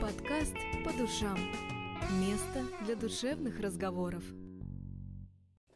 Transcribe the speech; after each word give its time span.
Подкаст 0.00 0.54
по 0.84 0.92
душам. 0.92 1.36
Место 2.20 2.64
для 2.84 2.94
душевных 2.94 3.58
разговоров. 3.58 4.22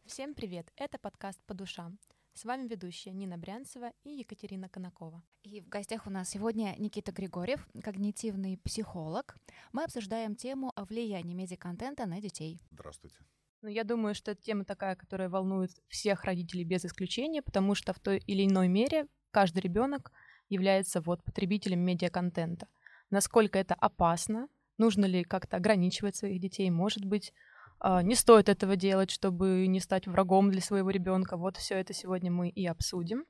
Всем 0.06 0.34
привет! 0.34 0.71
Это 0.76 0.96
подкаст 0.98 1.41
по 1.45 1.54
душам. 1.54 1.98
С 2.32 2.45
вами 2.45 2.69
ведущая 2.69 3.11
Нина 3.11 3.37
Брянцева 3.37 3.93
и 4.04 4.11
Екатерина 4.11 4.69
Конакова. 4.69 5.24
И 5.43 5.61
в 5.61 5.69
гостях 5.69 6.06
у 6.06 6.11
нас 6.11 6.29
сегодня 6.30 6.77
Никита 6.79 7.11
Григорьев, 7.11 7.66
когнитивный 7.82 8.58
психолог. 8.58 9.37
Мы 9.72 9.83
обсуждаем 9.83 10.37
тему 10.37 10.73
о 10.77 10.85
влиянии 10.85 11.35
медиаконтента 11.35 12.07
на 12.07 12.21
детей. 12.21 12.61
Здравствуйте. 12.71 13.17
Ну, 13.61 13.71
я 13.71 13.83
думаю, 13.83 14.15
что 14.15 14.31
это 14.31 14.43
тема 14.43 14.65
такая, 14.65 14.95
которая 14.95 15.31
волнует 15.31 15.73
всех 15.89 16.23
родителей 16.23 16.62
без 16.62 16.84
исключения, 16.84 17.43
потому 17.43 17.75
что 17.75 17.93
в 17.93 17.98
той 17.98 18.19
или 18.19 18.47
иной 18.47 18.69
мере 18.69 19.09
каждый 19.33 19.62
ребенок 19.62 20.12
является 20.48 21.01
вот 21.01 21.25
потребителем 21.25 21.80
медиаконтента. 21.80 22.69
Насколько 23.12 23.59
это 23.59 23.74
опасно, 23.74 24.48
нужно 24.79 25.05
ли 25.05 25.23
как-то 25.23 25.59
ограничивать 25.59 26.16
своих 26.16 26.41
детей, 26.41 26.71
может 26.71 27.05
быть, 27.05 27.33
а, 27.79 28.02
не 28.02 28.15
стоит 28.15 28.48
этого 28.48 28.75
делать, 28.75 29.11
чтобы 29.11 29.66
не 29.66 29.80
стать 29.80 30.07
врагом 30.07 30.51
для 30.51 30.62
своего 30.62 30.88
ребенка. 30.91 31.37
Вот 31.37 31.59
все 31.59 31.75
это 31.75 31.93
сегодня 31.93 32.30
мы 32.30 32.48
и 32.48 32.66
обсудим. 32.66 33.27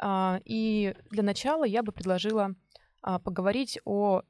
А, 0.00 0.40
и 0.44 0.96
для 1.10 1.22
начала 1.22 1.64
я 1.64 1.82
бы 1.82 1.92
предложила 1.92 2.54
а, 3.02 3.18
поговорить 3.18 3.78
о 3.84 4.22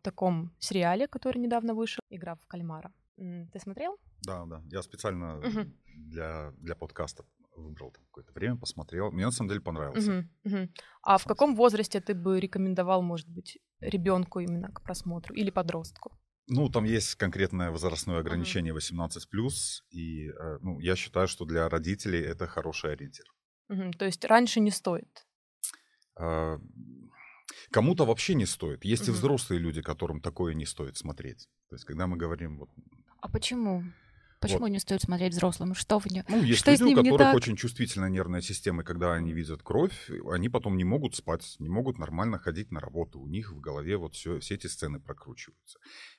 таком 0.00 0.50
сериале, 0.58 1.06
который 1.06 1.36
недавно 1.36 1.74
вышел, 1.74 2.00
«Игра 2.08 2.36
в 2.36 2.46
кальмара». 2.46 2.90
Ты 3.16 3.60
смотрел? 3.60 3.98
Да, 4.22 4.46
да. 4.46 4.62
Я 4.70 4.80
специально 4.80 5.36
угу. 5.40 5.70
для, 5.94 6.52
для 6.52 6.74
подкаста 6.74 7.26
выбрал 7.54 7.90
там 7.90 8.02
какое-то 8.06 8.32
время, 8.32 8.56
посмотрел. 8.56 9.12
Мне 9.12 9.26
на 9.26 9.30
самом 9.30 9.50
деле 9.50 9.60
понравился. 9.60 10.26
Угу, 10.44 10.56
угу. 10.56 10.68
А 11.02 11.18
в 11.18 11.26
каком 11.26 11.54
возрасте 11.54 12.00
ты 12.00 12.14
бы 12.14 12.40
рекомендовал, 12.40 13.02
может 13.02 13.28
быть, 13.28 13.58
ребенку 13.82 14.40
именно 14.40 14.68
к 14.68 14.82
просмотру 14.82 15.34
или 15.34 15.50
подростку? 15.50 16.12
Ну, 16.48 16.68
там 16.68 16.84
есть 16.84 17.14
конкретное 17.14 17.70
возрастное 17.70 18.18
ограничение 18.18 18.72
18 18.72 19.28
плюс, 19.28 19.84
и 19.90 20.28
э, 20.28 20.58
ну, 20.60 20.80
я 20.80 20.96
считаю, 20.96 21.28
что 21.28 21.44
для 21.44 21.68
родителей 21.68 22.20
это 22.20 22.46
хороший 22.46 22.92
ориентир. 22.92 23.24
Угу, 23.68 23.92
то 23.92 24.04
есть 24.04 24.24
раньше 24.24 24.60
не 24.60 24.70
стоит. 24.70 25.26
А, 26.16 26.58
кому-то 27.70 28.04
вообще 28.04 28.34
не 28.34 28.46
стоит. 28.46 28.84
Есть 28.84 29.04
угу. 29.04 29.12
и 29.12 29.14
взрослые 29.14 29.60
люди, 29.60 29.82
которым 29.82 30.20
такое 30.20 30.54
не 30.54 30.66
стоит 30.66 30.96
смотреть. 30.96 31.48
То 31.68 31.76
есть, 31.76 31.84
когда 31.84 32.06
мы 32.06 32.16
говорим 32.16 32.58
вот. 32.58 32.70
А 33.20 33.28
почему? 33.28 33.84
Почему 34.42 34.60
вот. 34.60 34.68
не 34.68 34.78
стоит 34.78 35.02
смотреть 35.02 35.32
взрослым? 35.32 35.74
Что 35.74 35.98
в 35.98 36.06
нем? 36.06 36.24
Ну, 36.28 36.42
есть 36.42 36.60
что 36.60 36.72
люди, 36.72 36.94
у 36.94 37.02
которых 37.02 37.34
очень 37.34 37.56
чувствительная 37.56 38.10
нервная 38.10 38.40
система, 38.40 38.82
и 38.82 38.84
когда 38.84 39.12
они 39.12 39.32
видят 39.32 39.62
кровь, 39.62 40.10
они 40.30 40.48
потом 40.48 40.76
не 40.76 40.84
могут 40.84 41.14
спать, 41.14 41.56
не 41.58 41.68
могут 41.68 41.98
нормально 41.98 42.38
ходить 42.38 42.70
на 42.72 42.80
работу. 42.80 43.20
У 43.20 43.28
них 43.28 43.52
в 43.52 43.60
голове 43.60 43.96
вот 43.96 44.14
все, 44.14 44.40
все 44.40 44.56
эти 44.56 44.66
сцены 44.66 45.00
прокручиваются. 45.00 45.78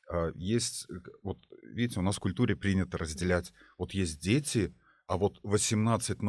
А, 0.09 0.31
есть, 0.35 0.87
э, 0.89 0.93
вот 1.21 1.37
видите, 1.61 1.99
у 1.99 2.03
нас 2.03 2.15
в 2.15 2.19
культуре 2.19 2.55
принято 2.55 2.97
разделять, 2.97 3.53
вот 3.77 3.93
есть 3.93 4.19
дети, 4.19 4.73
а 5.07 5.17
вот 5.17 5.39
18 5.43 6.17
э, 6.21 6.25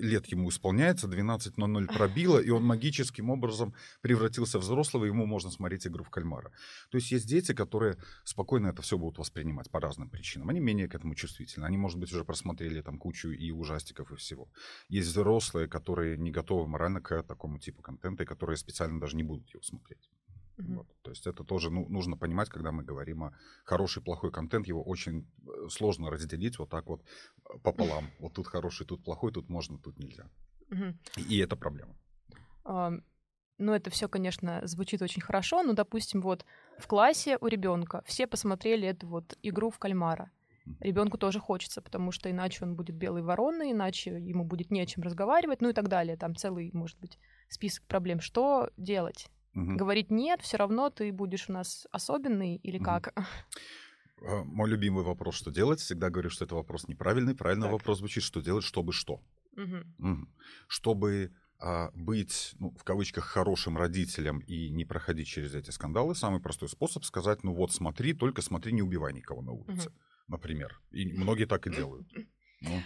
лет 0.00 0.26
ему 0.26 0.48
исполняется, 0.48 1.06
12.00 1.08 1.86
пробило, 1.86 2.38
и 2.38 2.50
он 2.50 2.64
магическим 2.64 3.30
образом 3.30 3.74
превратился 4.00 4.58
в 4.58 4.62
взрослого, 4.62 5.04
и 5.04 5.08
ему 5.08 5.26
можно 5.26 5.50
смотреть 5.50 5.86
игру 5.86 6.04
в 6.04 6.10
кальмара. 6.10 6.50
То 6.90 6.98
есть 6.98 7.12
есть 7.12 7.28
дети, 7.28 7.52
которые 7.52 7.98
спокойно 8.24 8.68
это 8.68 8.82
все 8.82 8.96
будут 8.96 9.18
воспринимать 9.18 9.70
по 9.70 9.80
разным 9.80 10.08
причинам. 10.08 10.48
Они 10.48 10.60
менее 10.60 10.88
к 10.88 10.94
этому 10.94 11.14
чувствительны. 11.14 11.66
Они, 11.66 11.76
может 11.76 11.98
быть, 11.98 12.12
уже 12.12 12.24
просмотрели 12.24 12.80
там 12.80 12.98
кучу 12.98 13.30
и 13.30 13.50
ужастиков, 13.50 14.10
и 14.10 14.16
всего. 14.16 14.48
Есть 14.88 15.08
взрослые, 15.08 15.68
которые 15.68 16.16
не 16.16 16.30
готовы 16.30 16.66
морально 16.66 17.00
к 17.00 17.22
такому 17.22 17.58
типу 17.58 17.82
контента, 17.82 18.22
и 18.22 18.26
которые 18.26 18.56
специально 18.56 19.00
даже 19.00 19.16
не 19.16 19.22
будут 19.22 19.50
его 19.50 19.62
смотреть. 19.62 20.08
Mm-hmm. 20.58 20.74
Вот. 20.74 20.86
То 21.02 21.10
есть 21.10 21.26
это 21.26 21.44
тоже 21.44 21.70
ну, 21.70 21.88
нужно 21.88 22.16
понимать, 22.16 22.48
когда 22.48 22.72
мы 22.72 22.82
говорим 22.82 23.22
о 23.22 23.32
хороший, 23.64 24.02
плохой 24.02 24.30
контент, 24.30 24.66
его 24.66 24.82
очень 24.82 25.26
э, 25.46 25.68
сложно 25.68 26.10
разделить 26.10 26.58
вот 26.58 26.68
так 26.68 26.86
вот 26.86 27.02
э, 27.02 27.58
пополам. 27.62 28.04
Mm-hmm. 28.04 28.14
Вот 28.20 28.32
тут 28.34 28.46
хороший, 28.46 28.86
тут 28.86 29.04
плохой, 29.04 29.32
тут 29.32 29.48
можно, 29.48 29.78
тут 29.78 29.98
нельзя. 29.98 30.28
Mm-hmm. 30.70 30.94
И, 31.16 31.36
и 31.36 31.38
это 31.38 31.56
проблема. 31.56 31.94
Um, 32.64 33.02
ну, 33.58 33.72
это 33.72 33.90
все, 33.90 34.08
конечно, 34.08 34.60
звучит 34.64 35.02
очень 35.02 35.22
хорошо, 35.22 35.62
но, 35.62 35.72
допустим, 35.72 36.20
вот 36.20 36.44
в 36.78 36.86
классе 36.86 37.38
у 37.40 37.46
ребенка 37.46 38.02
все 38.06 38.26
посмотрели 38.26 38.86
эту 38.86 39.08
вот 39.08 39.36
игру 39.42 39.70
в 39.70 39.78
кальмара. 39.78 40.30
Ребенку 40.80 41.16
тоже 41.18 41.40
хочется, 41.40 41.80
потому 41.80 42.12
что 42.12 42.30
иначе 42.30 42.64
он 42.64 42.76
будет 42.76 42.94
белой 42.94 43.22
вороной, 43.22 43.72
иначе 43.72 44.10
ему 44.10 44.44
будет 44.44 44.70
не 44.70 44.80
о 44.80 44.86
чем 44.86 45.02
разговаривать, 45.02 45.62
ну 45.62 45.70
и 45.70 45.72
так 45.72 45.88
далее. 45.88 46.16
Там 46.16 46.36
целый, 46.36 46.70
может 46.72 46.98
быть, 47.00 47.18
список 47.48 47.84
проблем. 47.86 48.20
Что 48.20 48.70
делать? 48.76 49.30
Угу. 49.58 49.76
Говорить 49.76 50.10
нет, 50.10 50.40
все 50.40 50.56
равно 50.56 50.90
ты 50.90 51.12
будешь 51.12 51.48
у 51.48 51.52
нас 51.52 51.86
особенный 51.90 52.56
или 52.56 52.78
как? 52.78 53.12
Угу. 54.20 54.44
Мой 54.44 54.68
любимый 54.68 55.04
вопрос, 55.04 55.34
что 55.34 55.50
делать? 55.50 55.80
Всегда 55.80 56.10
говорю, 56.10 56.30
что 56.30 56.44
это 56.44 56.54
вопрос 56.54 56.88
неправильный. 56.88 57.34
Правильный 57.34 57.66
так. 57.66 57.72
вопрос 57.72 57.98
звучит, 57.98 58.22
что 58.22 58.40
делать, 58.40 58.64
чтобы 58.64 58.92
что? 58.92 59.20
Угу. 59.56 60.10
Угу. 60.10 60.28
Чтобы 60.68 61.32
а, 61.58 61.90
быть, 61.92 62.54
ну, 62.60 62.70
в 62.78 62.84
кавычках, 62.84 63.24
хорошим 63.24 63.76
родителем 63.76 64.38
и 64.40 64.70
не 64.70 64.84
проходить 64.84 65.26
через 65.26 65.54
эти 65.54 65.70
скандалы, 65.70 66.14
самый 66.14 66.40
простой 66.40 66.68
способ 66.68 67.04
сказать, 67.04 67.42
ну 67.42 67.52
вот 67.52 67.72
смотри, 67.72 68.12
только 68.12 68.42
смотри, 68.42 68.72
не 68.72 68.82
убивай 68.82 69.12
никого 69.12 69.42
на 69.42 69.52
улице, 69.52 69.88
угу. 69.88 69.98
например. 70.28 70.80
И 70.92 71.04
многие 71.06 71.46
так 71.46 71.66
и 71.66 71.70
делают. 71.70 72.08
Ну. 72.60 72.82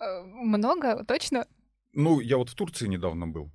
Э, 0.00 0.22
много, 0.22 1.04
точно? 1.04 1.46
Ну, 1.92 2.20
я 2.20 2.38
вот 2.38 2.48
в 2.48 2.54
Турции 2.54 2.86
недавно 2.86 3.28
был. 3.28 3.52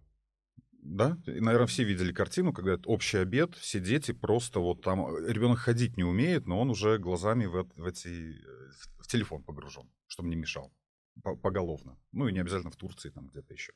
Да, 0.90 1.18
и, 1.26 1.42
наверное, 1.42 1.68
все 1.68 1.84
видели 1.84 2.14
картину, 2.14 2.54
когда 2.54 2.76
это 2.76 2.88
общий 2.88 3.18
обед, 3.18 3.56
все 3.56 3.82
дети 3.82 4.14
просто 4.14 4.62
вот 4.62 4.82
там, 4.84 5.06
э, 5.06 5.34
ребенок 5.34 5.60
ходить 5.60 5.98
не 5.98 6.06
умеет, 6.06 6.48
но 6.48 6.62
он 6.62 6.70
уже 6.70 6.98
глазами 6.98 7.46
в, 7.46 7.70
в 7.76 7.86
эти, 7.86 8.08
э, 8.08 8.70
в 8.98 9.08
телефон 9.08 9.44
погружен, 9.44 9.92
чтобы 10.08 10.30
не 10.30 10.38
мешал, 10.38 10.74
поголовно. 11.22 12.00
Ну 12.14 12.30
и 12.30 12.32
не 12.32 12.40
обязательно 12.40 12.72
в 12.72 12.78
Турции, 12.78 13.10
там 13.10 13.28
где-то 13.28 13.54
еще. 13.54 13.74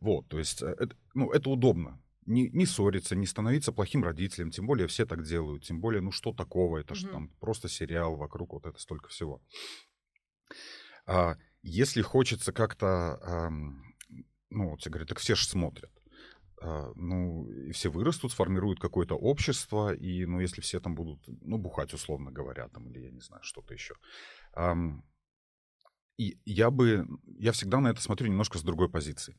Вот, 0.00 0.26
то 0.28 0.38
есть, 0.38 0.62
э, 0.62 0.74
это, 0.78 0.96
ну, 1.12 1.30
это 1.30 1.50
удобно. 1.50 2.02
Не, 2.24 2.48
не 2.48 2.64
ссориться, 2.64 3.14
не 3.14 3.26
становиться 3.26 3.70
плохим 3.70 4.02
родителем, 4.02 4.50
тем 4.50 4.66
более 4.66 4.86
все 4.86 5.04
так 5.04 5.24
делают, 5.24 5.64
тем 5.64 5.82
более, 5.82 6.00
ну 6.00 6.10
что 6.10 6.32
такого, 6.32 6.78
это 6.78 6.94
mm-hmm. 6.94 6.96
же 6.96 7.08
там 7.08 7.28
просто 7.38 7.68
сериал, 7.68 8.16
вокруг 8.16 8.54
вот 8.54 8.64
это 8.64 8.80
столько 8.80 9.10
всего. 9.10 9.42
А, 11.06 11.36
если 11.60 12.00
хочется 12.00 12.54
как-то, 12.54 12.86
а, 13.20 13.50
ну, 14.48 14.70
вот 14.70 14.80
тебе 14.80 14.92
говорят, 14.92 15.10
так 15.10 15.18
все 15.18 15.34
же 15.34 15.46
смотрят. 15.46 15.90
А, 16.66 16.92
ну, 16.94 17.46
и 17.50 17.72
все 17.72 17.90
вырастут, 17.90 18.32
сформируют 18.32 18.80
какое-то 18.80 19.16
общество, 19.16 19.92
и, 19.92 20.24
ну, 20.24 20.40
если 20.40 20.62
все 20.62 20.80
там 20.80 20.94
будут, 20.94 21.20
ну, 21.42 21.58
бухать, 21.58 21.92
условно 21.92 22.30
говоря, 22.30 22.68
там, 22.68 22.88
или, 22.88 23.00
я 23.00 23.10
не 23.10 23.20
знаю, 23.20 23.42
что-то 23.42 23.74
еще. 23.74 23.94
И 26.16 26.38
я 26.46 26.70
бы, 26.70 27.06
я 27.38 27.52
всегда 27.52 27.80
на 27.80 27.88
это 27.88 28.00
смотрю 28.00 28.28
немножко 28.28 28.56
с 28.56 28.62
другой 28.62 28.88
позиции. 28.88 29.36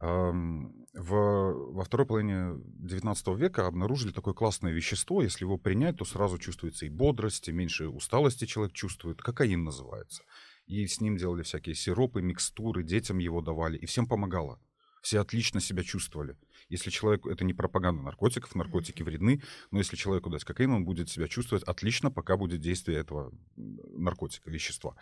В, 0.00 0.82
во 0.92 1.84
второй 1.84 2.06
половине 2.06 2.56
19 2.56 3.28
века 3.38 3.66
обнаружили 3.66 4.12
такое 4.12 4.34
классное 4.34 4.72
вещество. 4.72 5.22
Если 5.22 5.44
его 5.44 5.56
принять, 5.56 5.96
то 5.96 6.04
сразу 6.04 6.36
чувствуется 6.36 6.84
и 6.84 6.90
бодрость, 6.90 7.48
и 7.48 7.52
меньше 7.52 7.88
усталости 7.88 8.44
человек 8.44 8.74
чувствует. 8.74 9.22
Кокаин 9.22 9.64
называется. 9.64 10.24
И 10.66 10.86
с 10.86 11.00
ним 11.00 11.16
делали 11.16 11.42
всякие 11.42 11.74
сиропы, 11.74 12.20
микстуры, 12.20 12.82
детям 12.82 13.16
его 13.16 13.40
давали, 13.40 13.78
и 13.78 13.86
всем 13.86 14.06
помогало 14.06 14.60
все 15.04 15.20
отлично 15.20 15.60
себя 15.60 15.82
чувствовали. 15.82 16.36
Если 16.70 16.88
человек, 16.88 17.26
это 17.26 17.44
не 17.44 17.52
пропаганда 17.52 18.02
наркотиков, 18.02 18.54
наркотики 18.54 19.02
вредны, 19.02 19.42
но 19.70 19.78
если 19.78 19.96
человеку 19.96 20.30
дать 20.30 20.44
кокаин, 20.44 20.72
он 20.72 20.86
будет 20.86 21.10
себя 21.10 21.28
чувствовать 21.28 21.62
отлично, 21.64 22.10
пока 22.10 22.38
будет 22.38 22.62
действие 22.62 22.98
этого 22.98 23.30
наркотика, 23.54 24.50
вещества. 24.50 24.96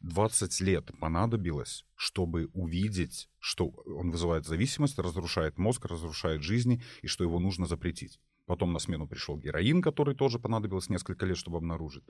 20 0.00 0.60
лет 0.60 0.90
понадобилось, 0.98 1.86
чтобы 1.94 2.46
увидеть, 2.52 3.30
что 3.38 3.68
он 3.86 4.10
вызывает 4.10 4.44
зависимость, 4.44 4.98
разрушает 4.98 5.56
мозг, 5.56 5.84
разрушает 5.84 6.42
жизни, 6.42 6.82
и 7.02 7.06
что 7.06 7.22
его 7.22 7.38
нужно 7.38 7.66
запретить. 7.66 8.18
Потом 8.46 8.72
на 8.72 8.80
смену 8.80 9.06
пришел 9.06 9.38
героин, 9.38 9.82
который 9.82 10.16
тоже 10.16 10.40
понадобилось 10.40 10.90
несколько 10.90 11.26
лет, 11.26 11.36
чтобы 11.36 11.58
обнаружить. 11.58 12.02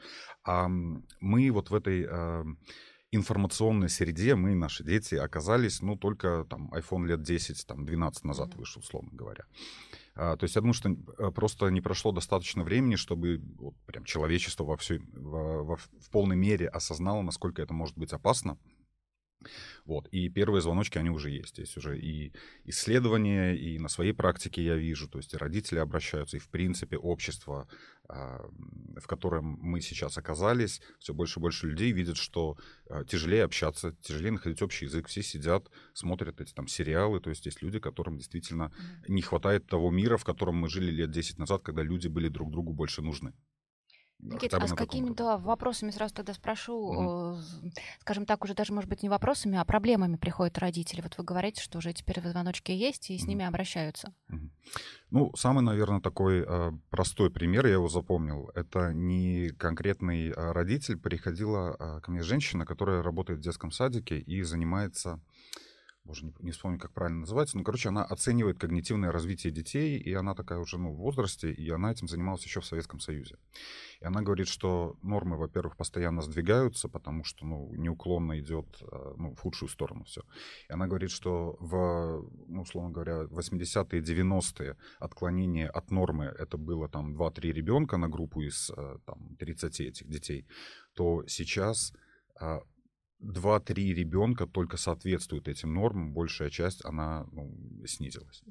А 0.45 0.67
мы 0.69 1.51
вот 1.51 1.69
в 1.69 1.75
этой 1.75 2.09
информационной 3.15 3.89
среде 3.89 4.35
мы, 4.35 4.55
наши 4.55 4.85
дети, 4.85 5.15
оказались, 5.15 5.83
ну, 5.83 5.97
только 5.97 6.47
там 6.49 6.73
iPhone 6.73 7.07
лет 7.07 7.23
10, 7.23 7.67
там, 7.67 7.85
12 7.85 8.25
назад 8.25 8.51
mm-hmm. 8.51 8.59
вышел, 8.59 8.81
условно 8.81 9.11
говоря. 9.13 9.45
А, 10.17 10.37
то 10.37 10.45
есть 10.45 10.55
я 10.55 10.61
думаю, 10.61 10.75
что 10.75 10.91
э, 10.91 11.31
просто 11.33 11.69
не 11.69 11.81
прошло 11.81 12.13
достаточно 12.13 12.63
времени, 12.63 12.95
чтобы 12.97 13.41
вот, 13.59 13.75
прям 13.87 14.05
человечество 14.05 14.65
во 14.65 14.77
всей, 14.77 15.01
во, 15.13 15.65
во, 15.65 15.77
в 15.77 16.11
полной 16.11 16.37
мере 16.37 16.69
осознало, 16.69 17.23
насколько 17.23 17.63
это 17.63 17.75
может 17.75 17.99
быть 17.99 18.13
опасно. 18.13 18.59
Вот. 19.85 20.09
И 20.09 20.29
первые 20.29 20.63
звоночки, 20.63 20.99
они 20.99 21.11
уже 21.11 21.31
есть. 21.31 21.59
Есть 21.59 21.77
уже 21.77 21.99
и 21.99 22.33
исследования, 22.65 23.55
и 23.55 23.79
на 23.79 23.89
своей 23.89 24.13
практике 24.13 24.63
я 24.63 24.77
вижу, 24.77 25.09
то 25.09 25.19
есть 25.19 25.35
и 25.35 25.37
родители 25.37 25.79
обращаются, 25.79 26.37
и 26.37 26.41
в 26.41 26.49
принципе 26.49 26.97
общество, 26.97 27.69
а, 28.09 28.45
в 28.97 29.07
котором 29.07 29.59
мы 29.61 29.81
сейчас 29.81 30.19
оказались, 30.19 30.81
все 30.99 31.15
больше 31.15 31.41
и 31.41 31.43
больше 31.43 31.67
людей 31.67 31.93
видят, 31.93 32.17
что 32.17 32.57
а, 32.89 33.05
тяжелее 33.05 33.45
общаться, 33.45 33.97
тяжелее 34.03 34.33
находить 34.33 34.63
общий 34.63 34.87
язык. 34.87 35.09
Все 35.09 35.23
сидят, 35.23 35.71
смотрят 35.95 36.41
эти 36.41 36.53
там 36.53 36.69
сериалы, 36.69 37.21
то 37.21 37.31
есть 37.31 37.47
есть 37.47 37.63
люди, 37.63 37.79
которым 37.79 38.19
действительно 38.19 38.73
не 39.09 39.23
хватает 39.23 39.67
того 39.67 39.91
мира, 39.91 40.17
в 40.17 40.25
котором 40.25 40.57
мы 40.57 40.69
жили 40.69 40.91
лет 40.91 41.11
10 41.11 41.39
назад, 41.39 41.63
когда 41.63 41.83
люди 41.83 42.09
были 42.09 42.29
друг 42.29 42.51
другу 42.51 42.73
больше 42.73 43.03
нужны. 43.03 43.33
Никита, 44.25 44.57
а 44.57 44.67
с 44.67 44.73
какими-то 44.73 45.39
вопросами 45.39 45.91
сразу 45.91 46.15
тогда 46.15 46.35
спрошу, 46.35 46.93
mm 46.95 47.45
скажем 48.01 48.27
так, 48.27 48.45
уже 48.45 48.55
даже, 48.55 48.73
может 48.73 48.89
быть, 48.89 49.03
не 49.03 49.09
вопросами, 49.09 49.59
а 49.59 49.65
проблемами 49.65 50.17
приходят 50.17 50.59
родители. 50.59 51.01
Вот 51.01 51.17
вы 51.19 51.25
говорите, 51.25 51.63
что 51.63 51.79
уже 51.79 51.93
теперь 51.93 52.21
звоночки 52.21 52.73
есть, 52.73 53.11
и 53.11 53.19
с 53.19 53.25
mm 53.25 53.29
ними 53.29 53.45
обращаются. 53.45 54.15
mm 54.31 54.49
Ну, 55.11 55.33
самый, 55.37 55.63
наверное, 55.63 56.01
такой 56.01 56.45
э, 56.47 56.73
простой 56.91 57.31
пример, 57.31 57.67
я 57.67 57.75
его 57.75 57.89
запомнил, 57.89 58.51
это 58.55 58.93
не 58.93 59.51
конкретный 59.51 60.31
э, 60.31 60.53
родитель, 60.53 60.97
приходила 60.97 62.01
ко 62.03 62.11
мне 62.11 62.23
женщина, 62.23 62.65
которая 62.67 63.03
работает 63.03 63.39
в 63.39 63.43
детском 63.43 63.71
садике 63.71 64.19
и 64.19 64.43
занимается 64.43 65.21
боже, 66.05 66.27
не, 66.27 66.35
не 66.41 66.51
вспомню, 66.51 66.79
как 66.79 66.93
правильно 66.93 67.21
называется, 67.21 67.57
ну, 67.57 67.65
короче, 67.65 67.89
она 67.89 68.05
оценивает 68.05 68.59
когнитивное 68.59 69.11
развитие 69.11 69.53
детей, 69.53 69.99
и 69.99 70.13
она 70.13 70.35
такая 70.35 70.59
уже, 70.59 70.79
ну, 70.79 70.93
в 70.93 70.97
возрасте, 70.97 71.51
и 71.51 71.71
она 71.71 71.93
этим 71.93 72.09
занималась 72.09 72.45
еще 72.45 72.61
в 72.61 72.67
Советском 72.67 73.01
Союзе. 73.01 73.37
И 74.01 74.05
она 74.05 74.21
говорит, 74.23 74.49
что 74.49 74.97
нормы, 75.03 75.37
во-первых, 75.37 75.77
постоянно 75.77 76.23
сдвигаются, 76.23 76.89
потому 76.89 77.25
что, 77.25 77.47
ну, 77.47 77.73
неуклонно 77.75 78.39
идет, 78.39 78.67
э, 78.83 79.15
ну, 79.17 79.35
в 79.35 79.41
худшую 79.41 79.69
сторону 79.69 80.05
все. 80.05 80.23
И 80.69 80.73
она 80.73 80.87
говорит, 80.87 81.11
что 81.11 81.57
в, 81.61 82.29
ну, 82.49 82.63
условно 82.63 82.91
говоря, 82.91 83.25
80-е, 83.25 84.03
90-е 84.03 84.77
отклонение 84.99 85.69
от 85.69 85.91
нормы, 85.91 86.27
это 86.27 86.59
было 86.59 86.89
там 86.89 87.17
2-3 87.17 87.53
ребенка 87.53 87.97
на 87.97 88.09
группу 88.09 88.43
из, 88.43 88.71
э, 88.77 88.99
там, 89.07 89.37
30 89.39 89.81
этих 89.81 90.09
детей, 90.09 90.47
то 90.95 91.25
сейчас 91.27 91.95
а, 93.25 93.33
два-три 93.33 93.95
ребенка 93.95 94.47
только 94.47 94.77
соответствуют 94.77 95.49
этим 95.49 95.75
нормам, 95.75 96.13
большая 96.13 96.51
часть, 96.51 96.85
она 96.85 97.27
ну, 97.33 97.55
снизилась. 97.87 98.43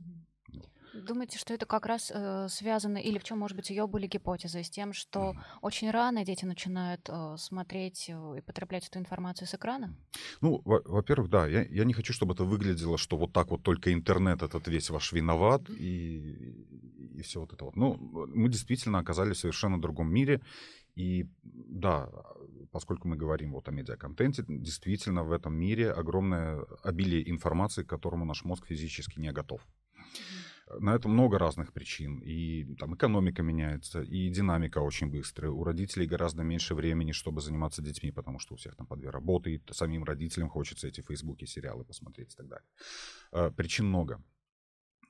Думаете, 0.93 1.39
что 1.39 1.53
это 1.55 1.65
как 1.65 1.87
раз 1.87 2.11
э, 2.13 2.47
связано, 2.49 2.97
или 2.97 3.17
в 3.17 3.23
чем, 3.23 3.39
может 3.39 3.57
быть, 3.57 3.71
ее 3.71 3.87
были 3.87 4.05
гипотезы, 4.05 4.63
с 4.63 4.69
тем, 4.69 4.93
что 4.93 5.31
mm. 5.31 5.35
очень 5.61 5.89
рано 5.89 6.23
дети 6.23 6.45
начинают 6.45 7.09
э, 7.09 7.35
смотреть 7.37 8.09
э, 8.09 8.37
и 8.37 8.41
потреблять 8.41 8.87
эту 8.87 8.99
информацию 8.99 9.47
с 9.47 9.55
экрана? 9.55 9.97
Ну, 10.41 10.61
во-первых, 10.63 11.31
да, 11.31 11.47
я, 11.47 11.63
я 11.63 11.83
не 11.83 11.93
хочу, 11.93 12.13
чтобы 12.13 12.35
это 12.35 12.43
выглядело, 12.43 12.99
что 12.99 13.17
вот 13.17 13.33
так 13.33 13.49
вот 13.49 13.63
только 13.63 13.91
интернет 13.91 14.43
этот 14.43 14.67
весь 14.67 14.91
ваш 14.91 15.13
виноват 15.13 15.67
и, 15.67 16.63
и 17.15 17.21
все 17.23 17.39
вот 17.39 17.53
это 17.53 17.65
вот. 17.65 17.75
Ну, 17.75 17.97
мы 18.27 18.49
действительно 18.49 18.99
оказались 18.99 19.37
в 19.37 19.41
совершенно 19.41 19.81
другом 19.81 20.13
мире, 20.13 20.41
и 20.95 21.27
да, 21.43 22.09
поскольку 22.71 23.07
мы 23.07 23.15
говорим 23.15 23.53
вот 23.53 23.67
о 23.67 23.71
медиаконтенте, 23.71 24.43
действительно 24.47 25.23
в 25.23 25.31
этом 25.31 25.55
мире 25.55 25.91
огромное 25.91 26.65
обилие 26.83 27.29
информации, 27.29 27.83
к 27.83 27.89
которому 27.89 28.25
наш 28.25 28.43
мозг 28.43 28.67
физически 28.67 29.19
не 29.19 29.31
готов. 29.31 29.61
На 30.79 30.95
это 30.95 31.09
много 31.09 31.37
разных 31.37 31.73
причин. 31.73 32.19
И 32.19 32.75
там 32.75 32.95
экономика 32.95 33.43
меняется, 33.43 34.01
и 34.01 34.29
динамика 34.29 34.79
очень 34.79 35.09
быстрая. 35.09 35.51
У 35.51 35.63
родителей 35.63 36.07
гораздо 36.07 36.43
меньше 36.43 36.73
времени, 36.73 37.11
чтобы 37.11 37.41
заниматься 37.41 37.81
детьми, 37.81 38.11
потому 38.11 38.39
что 38.39 38.53
у 38.53 38.57
всех 38.57 38.75
там 38.75 38.87
по 38.87 38.95
две 38.95 39.09
работы, 39.09 39.55
и 39.55 39.61
самим 39.71 40.03
родителям 40.03 40.49
хочется 40.49 40.87
эти 40.87 41.01
фейсбуки, 41.01 41.45
сериалы 41.45 41.83
посмотреть 41.83 42.33
и 42.33 42.37
так 42.37 42.47
далее. 42.47 42.67
А, 43.31 43.51
причин 43.51 43.87
много. 43.87 44.23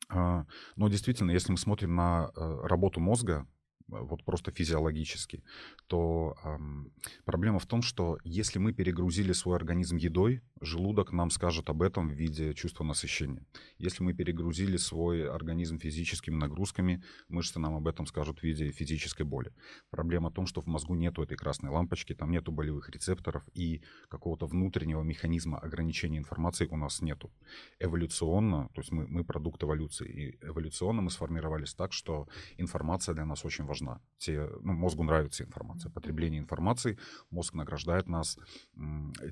А, 0.10 0.46
но 0.76 0.90
действительно, 0.90 1.32
если 1.32 1.52
мы 1.52 1.58
смотрим 1.58 1.96
на 1.96 2.32
э, 2.36 2.60
работу 2.64 3.00
мозга, 3.00 3.48
вот 3.88 4.24
просто 4.24 4.52
физиологически, 4.52 5.44
то 5.88 6.36
эм, 6.44 6.92
проблема 7.26 7.60
в 7.60 7.66
том, 7.66 7.82
что 7.82 8.18
если 8.24 8.60
мы 8.60 8.74
перегрузили 8.74 9.34
свой 9.34 9.56
организм 9.56 9.98
едой, 9.98 10.42
желудок 10.62 11.12
нам 11.12 11.30
скажет 11.30 11.70
об 11.70 11.82
этом 11.82 12.10
в 12.10 12.14
виде 12.14 12.54
чувства 12.54 12.84
насыщения. 12.84 13.46
Если 13.78 14.04
мы 14.04 14.14
перегрузили 14.14 14.78
свой 14.78 15.30
организм 15.30 15.80
физическими 15.80 16.36
нагрузками, 16.36 17.04
мышцы 17.28 17.60
нам 17.60 17.76
об 17.76 17.88
этом 17.88 18.06
скажут 18.06 18.40
в 18.40 18.44
виде 18.44 18.72
физической 18.72 19.24
боли. 19.24 19.52
Проблема 19.90 20.30
в 20.30 20.34
том, 20.34 20.48
что 20.48 20.62
в 20.62 20.66
мозгу 20.68 20.96
нету 20.96 21.22
этой 21.22 21.38
красной 21.38 21.70
лампочки, 21.70 22.16
там 22.16 22.32
нету 22.32 22.52
болевых 22.52 22.90
рецепторов 22.90 23.44
и 23.54 23.84
какого-то 24.10 24.48
внутреннего 24.48 25.04
механизма 25.04 25.60
ограничения 25.60 26.18
информации 26.18 26.68
у 26.68 26.78
нас 26.78 27.02
нету. 27.02 27.32
Эволюционно, 27.80 28.70
то 28.74 28.82
есть 28.82 28.92
мы, 28.92 29.08
мы 29.08 29.24
продукт 29.24 29.64
эволюции, 29.64 30.08
и 30.08 30.46
эволюционно 30.48 31.02
мы 31.02 31.10
сформировались 31.10 31.74
так, 31.74 31.94
что 31.94 32.28
информация 32.58 33.14
для 33.14 33.26
нас 33.26 33.46
очень 33.46 33.66
важна 33.66 33.73
важна. 33.74 34.00
Те, 34.18 34.50
ну, 34.62 34.74
мозгу 34.74 35.04
нравится 35.04 35.44
информация. 35.44 35.92
Потребление 35.92 36.40
информации, 36.40 36.98
мозг 37.31 37.56
награждает 37.56 38.08
нас 38.08 38.38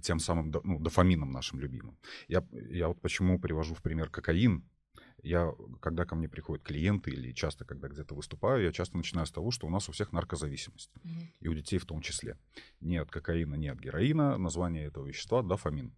тем 0.02 0.20
самым 0.20 0.52
ну, 0.64 0.80
дофамином 0.80 1.32
нашим 1.32 1.60
любимым. 1.60 1.98
Я, 2.28 2.44
я 2.52 2.88
вот 2.88 3.02
почему 3.02 3.40
привожу 3.40 3.76
в 3.76 3.82
пример 3.82 4.10
кокаин, 4.10 4.64
я, 5.24 5.54
когда 5.80 6.06
ко 6.06 6.16
мне 6.16 6.28
приходят 6.28 6.66
клиенты 6.66 7.12
или 7.12 7.32
часто, 7.32 7.64
когда 7.64 7.88
где-то 7.88 8.16
выступаю, 8.16 8.64
я 8.64 8.72
часто 8.72 8.98
начинаю 8.98 9.28
с 9.28 9.32
того, 9.32 9.52
что 9.52 9.68
у 9.68 9.70
нас 9.70 9.88
у 9.88 9.92
всех 9.92 10.12
наркозависимость. 10.12 10.92
Mm-hmm. 10.96 11.28
И 11.42 11.48
у 11.48 11.54
детей 11.54 11.78
в 11.78 11.86
том 11.86 12.02
числе. 12.02 12.38
Не 12.80 12.98
от 12.98 13.12
кокаина, 13.12 13.56
не 13.56 13.68
от 13.68 13.80
героина. 13.80 14.38
Название 14.38 14.86
этого 14.86 15.06
вещества— 15.06 15.42
дофамин. 15.44 15.94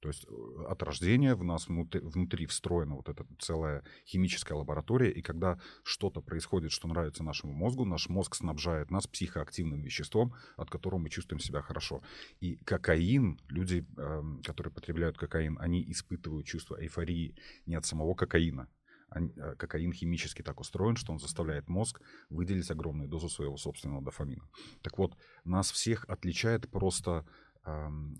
То 0.00 0.08
есть 0.08 0.26
э, 0.28 0.64
от 0.68 0.82
рождения 0.82 1.34
в 1.34 1.42
нас 1.42 1.68
внутри, 1.68 2.00
внутри 2.00 2.46
встроена 2.46 2.96
вот 2.96 3.08
эта 3.08 3.26
целая 3.38 3.82
химическая 4.06 4.56
лаборатория, 4.56 5.10
и 5.10 5.22
когда 5.22 5.58
что-то 5.84 6.20
происходит, 6.20 6.72
что 6.72 6.88
нравится 6.88 7.24
нашему 7.24 7.52
мозгу, 7.54 7.84
наш 7.84 8.08
мозг 8.08 8.34
снабжает 8.34 8.90
нас 8.90 9.06
психоактивным 9.06 9.80
веществом, 9.80 10.34
от 10.56 10.70
которого 10.70 11.00
мы 11.00 11.08
чувствуем 11.08 11.40
себя 11.40 11.62
хорошо. 11.62 12.02
И 12.40 12.56
кокаин, 12.56 13.40
люди, 13.48 13.86
э, 13.96 14.22
которые 14.44 14.72
потребляют 14.72 15.16
кокаин, 15.16 15.56
они 15.60 15.90
испытывают 15.90 16.46
чувство 16.46 16.80
эйфории 16.80 17.34
не 17.64 17.74
от 17.74 17.86
самого 17.86 18.14
кокаина, 18.14 18.68
э, 19.14 19.54
кокаин 19.56 19.92
химически 19.92 20.42
так 20.42 20.60
устроен, 20.60 20.96
что 20.96 21.12
он 21.12 21.18
заставляет 21.18 21.68
мозг 21.68 22.02
выделить 22.28 22.70
огромную 22.70 23.08
дозу 23.08 23.30
своего 23.30 23.56
собственного 23.56 24.02
дофамина. 24.02 24.46
Так 24.82 24.98
вот, 24.98 25.16
нас 25.44 25.70
всех 25.70 26.04
отличает 26.08 26.70
просто 26.70 27.26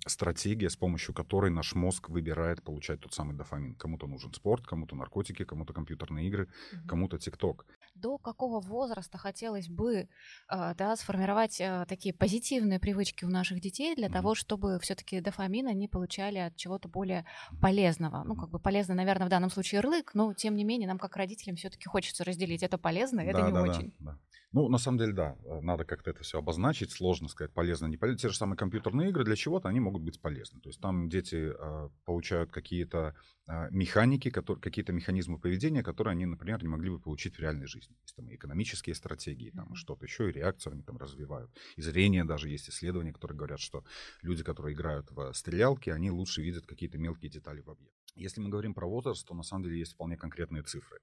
стратегия, 0.07 0.71
с 0.71 0.77
помощью 0.77 1.15
которой 1.15 1.51
наш 1.51 1.75
мозг 1.75 2.09
выбирает 2.09 2.63
получать 2.63 3.01
тот 3.01 3.13
самый 3.15 3.37
дофамин. 3.37 3.75
Кому-то 3.75 4.07
нужен 4.07 4.33
спорт, 4.35 4.67
кому-то 4.67 4.97
наркотики, 4.97 5.45
кому-то 5.45 5.73
компьютерные 5.73 6.29
игры, 6.29 6.49
угу. 6.73 6.89
кому-то 6.89 7.19
ТикТок. 7.19 7.67
До 7.97 8.19
какого 8.19 8.61
возраста 8.61 9.19
хотелось 9.19 9.69
бы 9.69 10.09
а, 10.49 10.75
да, 10.75 10.95
сформировать 10.97 11.61
а, 11.61 11.87
такие 11.87 12.15
позитивные 12.15 12.79
привычки 12.79 13.25
у 13.25 13.29
наших 13.29 13.61
детей 13.61 13.95
для 13.95 14.09
того, 14.09 14.35
чтобы 14.35 14.79
все-таки 14.81 15.21
дофамин 15.21 15.67
они 15.67 15.89
получали 15.89 16.39
от 16.39 16.57
чего-то 16.57 16.89
более 16.89 17.25
полезного? 17.61 18.23
Ну, 18.25 18.37
как 18.37 18.51
бы 18.51 18.59
полезно, 18.59 18.95
наверное, 18.95 19.27
в 19.27 19.31
данном 19.31 19.51
случае 19.51 19.79
ярлык, 19.79 20.15
но 20.15 20.35
тем 20.35 20.57
не 20.57 20.65
менее 20.65 20.89
нам 20.89 20.99
как 20.99 21.17
родителям 21.17 21.57
все-таки 21.57 21.89
хочется 21.89 22.25
разделить 22.25 22.63
это 22.63 22.79
полезно, 22.79 23.21
это 23.21 23.41
да, 23.41 23.47
не 23.47 23.53
да, 23.53 23.63
очень. 23.63 23.95
Да, 23.99 24.13
да. 24.13 24.19
Ну, 24.53 24.69
на 24.69 24.79
самом 24.79 24.97
деле, 24.97 25.13
да, 25.13 25.37
э, 25.45 25.61
надо 25.61 25.85
как-то 25.85 26.11
это 26.11 26.23
все 26.23 26.39
обозначить, 26.39 26.91
сложно 26.91 27.29
сказать, 27.29 27.53
полезно, 27.53 27.87
не 27.87 27.99
полезно. 27.99 28.19
Те 28.19 28.29
же 28.29 28.37
самые 28.37 28.57
компьютерные 28.57 29.11
игры 29.11 29.25
для 29.25 29.37
чего-то, 29.37 29.69
они 29.69 29.81
могут 29.81 30.03
быть 30.03 30.21
полезны. 30.21 30.61
То 30.61 30.71
есть 30.71 30.81
там 30.81 31.09
дети 31.11 31.53
э, 31.53 31.89
получают 32.05 32.51
какие-то 32.53 32.99
э, 32.99 33.36
механики, 33.71 34.31
которые, 34.31 34.61
какие-то 34.61 34.93
механизмы 34.93 35.39
поведения, 35.39 35.83
которые 35.83 36.13
они, 36.13 36.27
например, 36.27 36.63
не 36.63 36.69
могли 36.69 36.91
бы 36.91 36.99
получить 36.99 37.37
в 37.37 37.41
реальной 37.41 37.67
жизни. 37.67 37.95
То 37.95 38.03
есть 38.05 38.17
там 38.17 38.35
экономические 38.35 38.95
стратегии, 38.95 39.51
там 39.51 39.75
что-то 39.75 40.05
еще, 40.05 40.29
и 40.29 40.33
реакцию 40.33 40.73
они 40.73 40.83
там 40.83 40.97
развивают. 40.97 41.51
И 41.77 41.83
зрение 41.83 42.25
даже 42.25 42.49
есть 42.49 42.69
исследования, 42.69 43.13
которые 43.13 43.37
говорят, 43.37 43.61
что 43.61 43.85
люди, 44.23 44.43
которые 44.43 44.75
играют 44.75 45.11
в 45.11 45.33
стрелялки, 45.33 45.91
они 45.91 46.11
лучше 46.11 46.43
видят 46.43 46.67
какие-то 46.67 46.99
мелкие 46.99 47.31
детали 47.31 47.61
в 47.61 47.71
объекте. 47.71 47.97
Если 48.17 48.41
мы 48.41 48.49
говорим 48.49 48.75
про 48.75 48.87
возраст, 48.87 49.27
то 49.27 49.35
на 49.35 49.43
самом 49.43 49.65
деле 49.65 49.79
есть 49.79 49.95
вполне 49.95 50.17
конкретные 50.17 50.63
цифры. 50.63 50.99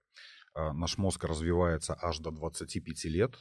А, 0.53 0.73
наш 0.73 0.97
мозг 0.97 1.23
развивается 1.23 1.97
аж 2.01 2.19
до 2.19 2.31
25 2.31 3.05
лет, 3.05 3.37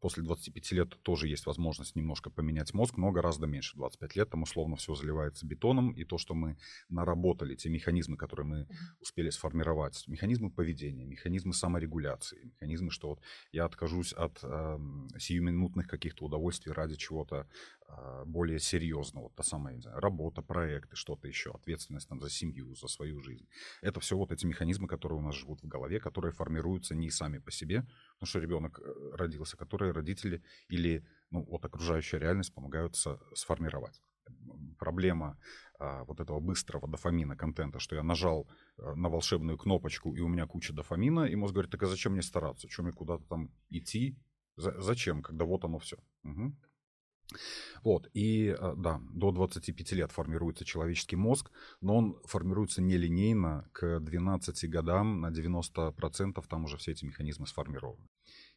после 0.00 0.22
25 0.22 0.72
лет 0.72 1.02
тоже 1.02 1.28
есть 1.28 1.46
возможность 1.46 1.96
немножко 1.96 2.30
поменять 2.30 2.74
мозг, 2.74 2.96
но 2.96 3.10
гораздо 3.10 3.46
меньше. 3.46 3.76
25 3.76 4.16
лет 4.16 4.30
там 4.30 4.42
условно 4.42 4.76
все 4.76 4.94
заливается 4.94 5.46
бетоном, 5.46 5.90
и 5.92 6.04
то, 6.04 6.18
что 6.18 6.34
мы 6.34 6.56
наработали, 6.88 7.54
те 7.54 7.68
механизмы, 7.68 8.16
которые 8.16 8.46
мы 8.46 8.68
успели 9.00 9.30
сформировать, 9.30 10.04
механизмы 10.06 10.50
поведения, 10.50 11.04
механизмы 11.04 11.52
саморегуляции, 11.52 12.44
механизмы, 12.44 12.90
что 12.90 13.08
вот 13.08 13.20
я 13.52 13.64
откажусь 13.64 14.12
от 14.12 14.38
э, 14.42 14.78
сиюминутных 15.18 15.86
каких-то 15.86 16.24
удовольствий 16.24 16.72
ради 16.72 16.96
чего-то 16.96 17.46
более 18.26 18.58
серьезного. 18.58 19.24
Вот 19.24 19.34
та 19.34 19.42
самая 19.42 19.74
не 19.74 19.82
знаю, 19.82 20.00
работа, 20.00 20.42
проекты, 20.42 20.96
что-то 20.96 21.28
еще, 21.28 21.50
ответственность 21.50 22.08
там, 22.08 22.20
за 22.20 22.30
семью, 22.30 22.74
за 22.74 22.88
свою 22.88 23.20
жизнь. 23.20 23.46
Это 23.82 24.00
все 24.00 24.16
вот 24.16 24.32
эти 24.32 24.46
механизмы, 24.46 24.88
которые 24.88 25.18
у 25.18 25.22
нас 25.22 25.34
живут 25.34 25.62
в 25.62 25.68
голове, 25.68 26.00
которые 26.00 26.32
формируются 26.32 26.94
не 26.94 27.10
сами 27.10 27.38
по 27.38 27.50
себе, 27.50 27.82
потому 28.14 28.26
что 28.28 28.38
ребенок 28.40 28.80
э, 28.80 29.16
родился, 29.16 29.56
которые 29.56 29.92
родители 29.92 30.42
или 30.68 31.04
ну, 31.30 31.44
вот 31.44 31.64
окружающая 31.64 32.18
реальность 32.18 32.54
помогают 32.54 32.96
сформировать. 33.34 34.02
проблема 34.78 35.38
а, 35.78 36.04
вот 36.04 36.20
этого 36.20 36.40
быстрого 36.40 36.86
дофамина 36.88 37.36
контента, 37.36 37.78
что 37.78 37.96
я 37.96 38.02
нажал 38.02 38.46
а, 38.78 38.94
на 38.94 39.08
волшебную 39.08 39.56
кнопочку, 39.58 40.14
и 40.14 40.20
у 40.20 40.28
меня 40.28 40.46
куча 40.46 40.72
дофамина, 40.72 41.24
и 41.24 41.36
мозг 41.36 41.54
говорит, 41.54 41.70
так 41.70 41.82
а 41.82 41.86
зачем 41.86 42.12
мне 42.12 42.22
стараться, 42.22 42.68
чем 42.68 42.84
мне 42.84 42.92
куда-то 42.92 43.24
там 43.24 43.50
идти, 43.70 44.18
За, 44.56 44.78
зачем, 44.80 45.22
когда 45.22 45.44
вот 45.44 45.64
оно 45.64 45.78
все. 45.78 45.96
Угу. 46.24 46.54
Вот, 47.82 48.08
и 48.14 48.48
а, 48.58 48.74
да, 48.76 49.00
до 49.12 49.30
25 49.30 49.92
лет 49.92 50.12
формируется 50.12 50.64
человеческий 50.64 51.16
мозг, 51.16 51.50
но 51.80 51.96
он 51.96 52.20
формируется 52.24 52.82
нелинейно, 52.82 53.68
к 53.72 54.00
12 54.00 54.68
годам 54.70 55.20
на 55.20 55.30
90% 55.30 56.44
там 56.48 56.64
уже 56.64 56.76
все 56.76 56.92
эти 56.92 57.04
механизмы 57.04 57.46
сформированы. 57.46 58.06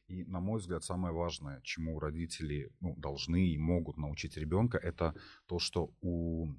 И, 0.07 0.25
на 0.25 0.39
мой 0.39 0.59
взгляд, 0.59 0.83
самое 0.83 1.13
важное, 1.13 1.61
чему 1.63 1.99
родители 1.99 2.71
ну, 2.81 2.95
должны 2.97 3.47
и 3.47 3.57
могут 3.57 3.97
научить 3.97 4.37
ребенка, 4.37 4.77
это 4.77 5.15
то, 5.47 5.59
что 5.59 5.93
у, 6.01 6.49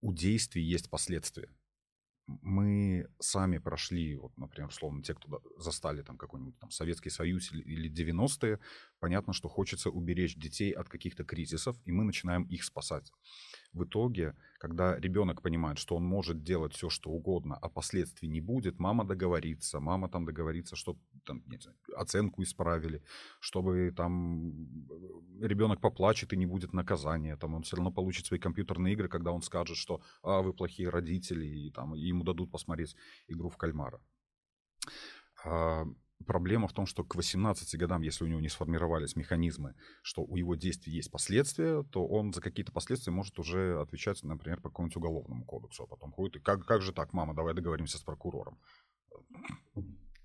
у 0.00 0.12
действий 0.12 0.62
есть 0.62 0.88
последствия 0.88 1.48
мы 2.42 3.08
сами 3.18 3.58
прошли, 3.58 4.16
вот, 4.16 4.36
например, 4.38 4.68
условно, 4.68 5.02
те, 5.02 5.14
кто 5.14 5.42
застали 5.58 6.02
там 6.02 6.16
какой-нибудь 6.16 6.58
там 6.58 6.70
Советский 6.70 7.10
Союз 7.10 7.52
или, 7.52 7.62
или 7.62 7.90
90-е, 7.90 8.58
понятно, 9.00 9.32
что 9.32 9.48
хочется 9.48 9.90
уберечь 9.90 10.36
детей 10.36 10.70
от 10.72 10.88
каких-то 10.88 11.24
кризисов, 11.24 11.76
и 11.84 11.92
мы 11.92 12.04
начинаем 12.04 12.44
их 12.44 12.64
спасать. 12.64 13.12
В 13.72 13.84
итоге, 13.84 14.34
когда 14.58 14.98
ребенок 14.98 15.40
понимает, 15.40 15.78
что 15.78 15.96
он 15.96 16.04
может 16.04 16.42
делать 16.42 16.74
все, 16.74 16.90
что 16.90 17.10
угодно, 17.10 17.56
а 17.56 17.68
последствий 17.70 18.28
не 18.28 18.40
будет, 18.40 18.78
мама 18.78 19.04
договорится, 19.04 19.80
мама 19.80 20.08
там 20.08 20.26
договорится, 20.26 20.76
что 20.76 20.96
там, 21.24 21.42
не 21.46 21.58
знаю, 21.58 21.76
оценку 21.96 22.42
исправили, 22.42 23.02
чтобы 23.40 23.92
там 23.96 24.52
ребенок 25.40 25.80
поплачет 25.80 26.32
и 26.32 26.36
не 26.36 26.46
будет 26.46 26.74
наказания, 26.74 27.36
там 27.36 27.54
он 27.54 27.62
все 27.62 27.76
равно 27.76 27.90
получит 27.90 28.26
свои 28.26 28.38
компьютерные 28.38 28.92
игры, 28.92 29.08
когда 29.08 29.32
он 29.32 29.40
скажет, 29.40 29.76
что 29.76 30.02
а, 30.22 30.42
вы 30.42 30.52
плохие 30.52 30.90
родители, 30.90 31.46
и 31.46 31.70
там 31.70 31.94
ему 31.94 32.24
дадут 32.24 32.50
посмотреть 32.50 32.94
игру 33.28 33.48
в 33.48 33.56
кальмара. 33.56 34.00
А, 36.22 36.24
проблема 36.24 36.68
в 36.68 36.72
том, 36.72 36.86
что 36.86 37.04
к 37.04 37.14
18 37.14 37.78
годам, 37.78 38.02
если 38.02 38.24
у 38.24 38.26
него 38.26 38.40
не 38.40 38.48
сформировались 38.48 39.16
механизмы, 39.16 39.74
что 40.02 40.22
у 40.22 40.36
его 40.36 40.54
действий 40.54 40.94
есть 40.94 41.10
последствия, 41.10 41.82
то 41.82 42.06
он 42.06 42.32
за 42.32 42.40
какие-то 42.40 42.72
последствия 42.72 43.12
может 43.12 43.38
уже 43.38 43.80
отвечать, 43.80 44.22
например, 44.22 44.60
по 44.60 44.68
какому-нибудь 44.68 44.96
уголовному 44.96 45.44
кодексу, 45.44 45.84
а 45.84 45.86
потом 45.86 46.12
ходит 46.12 46.36
и 46.36 46.40
как, 46.40 46.64
как 46.64 46.82
же 46.82 46.92
так, 46.92 47.12
мама, 47.12 47.34
давай 47.34 47.54
договоримся 47.54 47.98
с 47.98 48.02
прокурором. 48.02 48.58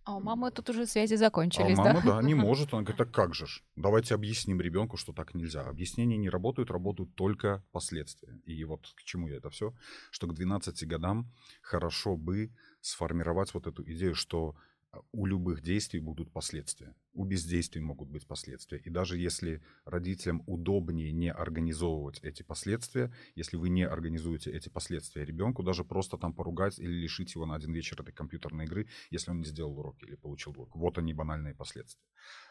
А 0.04 0.16
у 0.16 0.22
мамы 0.22 0.51
тут 0.51 0.70
уже 0.70 0.86
связи 0.86 1.16
закончились, 1.16 1.77
а 1.77 1.84
мама, 1.84 2.01
да? 2.01 2.16
да, 2.16 2.22
не 2.22 2.34
может. 2.48 2.74
Она 2.74 2.84
говорит, 2.84 2.98
так 2.98 3.12
как 3.12 3.36
же 3.36 3.46
ж? 3.46 3.62
Давайте 3.75 4.16
объясним 4.16 4.62
ребенку, 4.62 4.96
что 4.96 5.12
так 5.12 5.36
нельзя. 5.36 5.68
Объяснения 5.68 6.16
не 6.16 6.30
работают, 6.30 6.72
работают 6.72 7.13
только 7.16 7.62
последствия. 7.74 8.39
И 8.46 8.63
вот 8.63 8.88
к 8.96 9.04
чему 9.04 9.27
я 9.27 9.36
это 9.36 9.50
все? 9.50 9.74
Что 10.10 10.27
к 10.27 10.34
12 10.34 10.88
годам 10.88 11.30
хорошо 11.62 12.16
бы 12.16 12.54
сформировать 12.80 13.54
вот 13.54 13.68
эту 13.68 13.84
идею, 13.84 14.16
что 14.16 14.56
а, 14.56 14.62
у 15.12 15.25
любых 15.25 15.62
действий 15.62 16.00
будут 16.00 16.32
последствия. 16.32 16.96
У 17.13 17.25
бездействий 17.25 17.82
могут 17.82 18.10
быть 18.10 18.27
последствия. 18.27 18.77
И 18.80 18.89
даже 18.89 19.18
если 19.18 19.63
родителям 19.86 20.44
удобнее 20.46 21.12
не 21.12 21.32
организовывать 21.32 22.20
эти 22.24 22.44
последствия, 22.44 23.13
если 23.36 23.58
вы 23.58 23.70
не 23.70 23.84
организуете 23.84 24.51
эти 24.51 24.70
последствия 24.70 25.25
ребенку, 25.25 25.63
даже 25.63 25.84
просто 25.84 26.18
там 26.18 26.34
поругать 26.34 26.80
или 26.80 26.92
лишить 26.92 27.36
его 27.36 27.46
на 27.46 27.56
один 27.56 27.74
вечер 27.74 28.01
этой 28.01 28.13
компьютерной 28.13 28.66
игры, 28.66 28.88
если 29.10 29.32
он 29.32 29.39
не 29.39 29.46
сделал 29.46 29.77
уроки 29.80 30.06
или 30.06 30.16
получил 30.16 30.51
урок. 30.51 30.75
Вот 30.75 30.98
они 30.98 31.13
банальные 31.13 31.56
последствия 31.56 32.04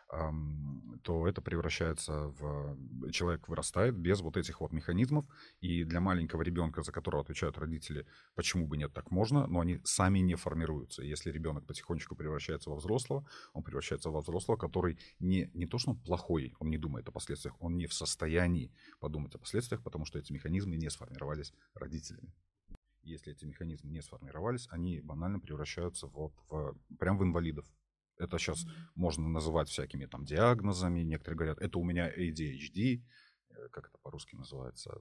то 0.09 1.27
это 1.27 1.41
превращается 1.41 2.29
в... 2.39 3.11
Человек 3.11 3.49
вырастает 3.49 3.97
без 3.97 4.21
вот 4.21 4.37
этих 4.37 4.61
вот 4.61 4.73
механизмов, 4.73 5.27
и 5.61 5.85
для 5.85 6.01
маленького 6.01 6.43
ребенка, 6.43 6.83
за 6.83 6.93
которого 6.93 7.23
отвечают 7.23 7.59
родители, 7.59 8.07
почему 8.35 8.67
бы 8.67 8.77
нет, 8.77 8.93
так 8.93 9.11
можно, 9.11 9.47
но 9.47 9.61
они 9.61 9.81
сами 9.85 10.21
не 10.21 10.37
формируются. 10.37 11.03
Если 11.03 11.31
ребенок 11.31 11.67
потихонечку 11.67 12.15
превращается 12.15 12.71
во 12.71 12.77
взрослого, 12.77 13.27
он 13.53 13.63
превращается 13.63 14.11
во 14.11 14.21
взрослого, 14.21 14.57
который 14.57 14.99
не, 15.19 15.51
не 15.55 15.67
то, 15.67 15.79
что 15.79 15.91
он 15.91 15.99
плохой, 15.99 16.55
он 16.59 16.71
не 16.71 16.79
думает 16.79 17.09
о 17.09 17.13
последствиях, 17.13 17.55
он 17.61 17.77
не 17.77 17.87
в 17.87 17.95
состоянии 17.95 18.73
подумать 19.01 19.35
о 19.35 19.39
последствиях, 19.39 19.83
потому 19.83 20.05
что 20.05 20.19
эти 20.19 20.33
механизмы 20.33 20.77
не 20.77 20.91
сформировались 20.91 21.53
родителями 21.75 22.33
если 23.07 23.33
эти 23.33 23.45
механизмы 23.45 23.91
не 23.91 24.03
сформировались, 24.03 24.67
они 24.71 25.01
банально 25.01 25.39
превращаются 25.39 26.09
вот 26.09 26.33
в, 26.49 26.77
прям 26.99 27.19
в 27.19 27.23
инвалидов. 27.23 27.65
Это 28.19 28.39
сейчас 28.39 28.65
можно 28.95 29.29
называть 29.29 29.69
всякими 29.69 30.07
там 30.07 30.25
диагнозами. 30.25 31.01
Некоторые 31.01 31.37
говорят, 31.37 31.59
это 31.59 31.79
у 31.79 31.85
меня 31.85 32.09
ADHD, 32.09 33.03
э, 33.51 33.69
как 33.71 33.89
это 33.89 33.99
по-русски 34.03 34.37
называется, 34.37 34.99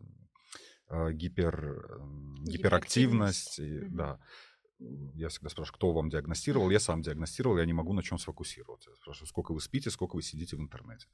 э, 0.90 1.12
гипер, 1.14 2.02
гиперактивность, 2.44 3.60
гиперактивность. 3.60 3.60
Mm-hmm. 3.60 3.90
да 3.90 4.20
я 4.80 5.30
всегда 5.30 5.50
спрашиваю, 5.50 5.78
кто 5.78 5.94
вам 5.94 6.10
диагностировал, 6.10 6.70
я 6.70 6.80
сам 6.80 7.02
диагностировал, 7.02 7.58
я 7.58 7.66
не 7.66 7.74
могу 7.74 7.94
на 7.94 8.04
чем 8.04 8.18
сфокусироваться. 8.18 8.90
Я 8.90 8.96
спрашиваю, 8.96 9.28
сколько 9.28 9.54
вы 9.54 9.62
спите, 9.62 9.90
сколько 9.90 10.16
вы 10.16 10.22
сидите 10.22 10.58
в 10.58 10.60
интернете. 10.60 11.08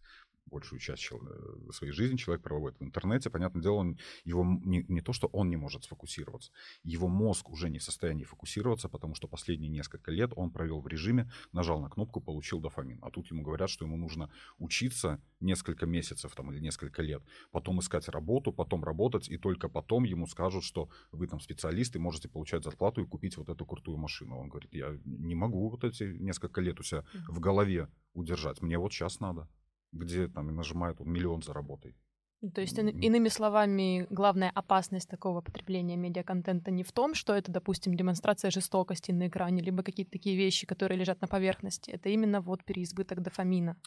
Большую 0.47 0.79
часть 0.79 1.07
э, 1.11 1.71
своей 1.71 1.93
жизни 1.93 2.17
человек 2.17 2.43
проводит 2.43 2.79
в 2.79 2.83
интернете. 2.83 3.29
Понятное 3.29 3.61
дело, 3.61 3.75
он, 3.75 3.99
его 4.23 4.43
не, 4.43 4.83
не 4.87 5.01
то, 5.01 5.13
что 5.13 5.27
он 5.27 5.49
не 5.49 5.57
может 5.57 5.83
сфокусироваться, 5.83 6.51
его 6.83 7.07
мозг 7.07 7.49
уже 7.49 7.69
не 7.69 7.77
в 7.77 7.83
состоянии 7.83 8.23
фокусироваться, 8.23 8.89
потому 8.89 9.13
что 9.13 9.27
последние 9.27 9.69
несколько 9.69 10.11
лет 10.11 10.31
он 10.35 10.51
провел 10.51 10.81
в 10.81 10.87
режиме, 10.87 11.31
нажал 11.51 11.79
на 11.79 11.89
кнопку, 11.89 12.19
получил 12.19 12.59
дофамин. 12.59 12.99
А 13.03 13.11
тут 13.11 13.29
ему 13.29 13.43
говорят, 13.43 13.69
что 13.69 13.85
ему 13.85 13.97
нужно 13.97 14.31
учиться 14.57 15.21
несколько 15.39 15.85
месяцев 15.85 16.33
там, 16.35 16.51
или 16.51 16.59
несколько 16.59 17.03
лет, 17.03 17.23
потом 17.51 17.79
искать 17.79 18.07
работу, 18.09 18.51
потом 18.51 18.83
работать, 18.83 19.29
и 19.29 19.37
только 19.37 19.69
потом 19.69 20.03
ему 20.03 20.25
скажут, 20.25 20.63
что 20.63 20.89
вы 21.11 21.27
там 21.27 21.39
специалисты, 21.39 21.99
можете 21.99 22.27
получать 22.27 22.63
зарплату 22.63 23.01
и 23.01 23.05
купить 23.05 23.37
вот 23.37 23.50
эту 23.51 23.65
крутую 23.65 23.97
машину. 23.97 24.39
Он 24.39 24.49
говорит, 24.49 24.73
я 24.73 24.97
не 25.05 25.35
могу 25.35 25.69
вот 25.69 25.83
эти 25.83 26.03
несколько 26.03 26.61
лет 26.61 26.79
у 26.79 26.83
себя 26.83 27.03
в 27.27 27.39
голове 27.39 27.87
удержать. 28.13 28.61
Мне 28.61 28.77
вот 28.77 28.93
сейчас 28.93 29.19
надо. 29.19 29.47
Где 29.91 30.27
там 30.27 30.49
и 30.49 30.53
нажимает 30.53 31.01
он 31.01 31.11
миллион 31.11 31.41
заработай. 31.41 31.95
Ну, 32.41 32.49
то 32.49 32.61
есть, 32.61 32.77
иными 32.79 33.29
словами, 33.29 34.07
главная 34.09 34.49
опасность 34.49 35.07
такого 35.07 35.41
потребления 35.41 35.95
медиаконтента 35.95 36.71
не 36.71 36.83
в 36.83 36.91
том, 36.91 37.13
что 37.13 37.35
это, 37.35 37.51
допустим, 37.51 37.93
демонстрация 37.93 38.49
жестокости 38.49 39.11
на 39.11 39.27
экране, 39.27 39.61
либо 39.61 39.83
какие-то 39.83 40.11
такие 40.11 40.35
вещи, 40.35 40.65
которые 40.65 40.97
лежат 40.97 41.21
на 41.21 41.27
поверхности. 41.27 41.91
Это 41.91 42.09
именно 42.09 42.41
вот 42.41 42.63
переизбыток 42.63 43.21
дофамина. 43.21 43.77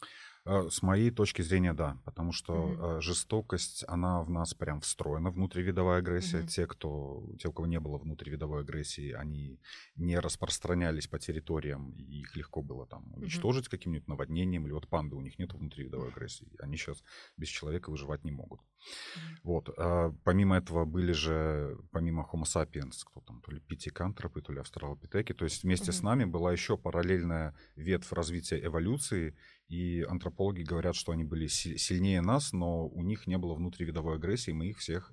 А, 0.46 0.68
с 0.68 0.82
моей 0.82 1.10
точки 1.10 1.40
зрения, 1.40 1.72
да, 1.72 1.98
потому 2.04 2.32
что 2.32 2.52
mm-hmm. 2.54 3.00
жестокость, 3.00 3.84
она 3.88 4.22
в 4.22 4.30
нас 4.30 4.52
прям 4.52 4.80
встроена, 4.80 5.30
внутривидовая 5.30 5.98
агрессия. 5.98 6.40
Mm-hmm. 6.40 6.48
Те, 6.48 6.66
кто, 6.66 7.24
те, 7.38 7.48
у 7.48 7.52
кого 7.52 7.66
не 7.66 7.80
было 7.80 7.96
внутривидовой 7.96 8.60
агрессии, 8.60 9.12
они 9.12 9.58
не 9.96 10.18
распространялись 10.18 11.06
по 11.06 11.18
территориям, 11.18 11.92
и 11.92 12.20
их 12.20 12.36
легко 12.36 12.60
было 12.60 12.86
там 12.86 13.10
уничтожить 13.14 13.66
mm-hmm. 13.66 13.70
каким-нибудь 13.70 14.08
наводнением, 14.08 14.66
или 14.66 14.72
вот 14.72 14.86
панды, 14.86 15.16
у 15.16 15.22
них 15.22 15.38
нет 15.38 15.54
внутривидовой 15.54 16.08
агрессии, 16.08 16.46
они 16.58 16.76
сейчас 16.76 17.02
без 17.38 17.48
человека 17.48 17.88
выживать 17.90 18.22
не 18.24 18.30
могут. 18.30 18.60
Mm-hmm. 18.60 19.20
Вот. 19.44 19.70
А, 19.78 20.12
помимо 20.24 20.58
этого 20.58 20.84
были 20.84 21.12
же, 21.12 21.78
помимо 21.90 22.28
Homo 22.30 22.44
sapiens, 22.44 23.02
кто 23.02 23.20
там, 23.22 23.40
то 23.40 23.50
ли 23.50 23.60
питикантропы, 23.60 24.42
то 24.42 24.52
ли 24.52 24.60
австралопитеки, 24.60 25.32
то 25.32 25.46
есть 25.46 25.62
вместе 25.62 25.90
mm-hmm. 25.90 25.94
с 25.94 26.02
нами 26.02 26.24
была 26.26 26.52
еще 26.52 26.76
параллельная 26.76 27.54
ветвь 27.76 28.12
развития 28.12 28.62
эволюции, 28.62 29.34
и 29.68 30.02
антропологи 30.02 30.62
говорят, 30.62 30.94
что 30.94 31.12
они 31.12 31.24
были 31.24 31.46
сильнее 31.46 32.20
нас, 32.20 32.52
но 32.52 32.86
у 32.86 33.02
них 33.02 33.26
не 33.26 33.38
было 33.38 33.54
внутривидовой 33.54 34.16
агрессии, 34.16 34.50
мы 34.52 34.68
их 34.68 34.78
всех, 34.78 35.10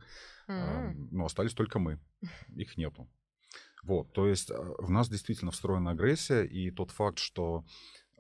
mm-hmm. 0.48 0.91
э, 0.91 0.93
ну, 1.12 1.25
остались 1.25 1.53
только 1.53 1.79
мы, 1.79 2.00
их 2.55 2.77
нету. 2.77 3.10
Вот, 3.84 4.13
то 4.13 4.27
есть 4.27 4.51
а, 4.51 4.62
в 4.77 4.89
нас 4.89 5.10
действительно 5.10 5.51
встроена 5.51 5.91
агрессия, 5.91 6.43
и 6.43 6.70
тот 6.72 6.91
факт, 6.91 7.20
что 7.20 7.65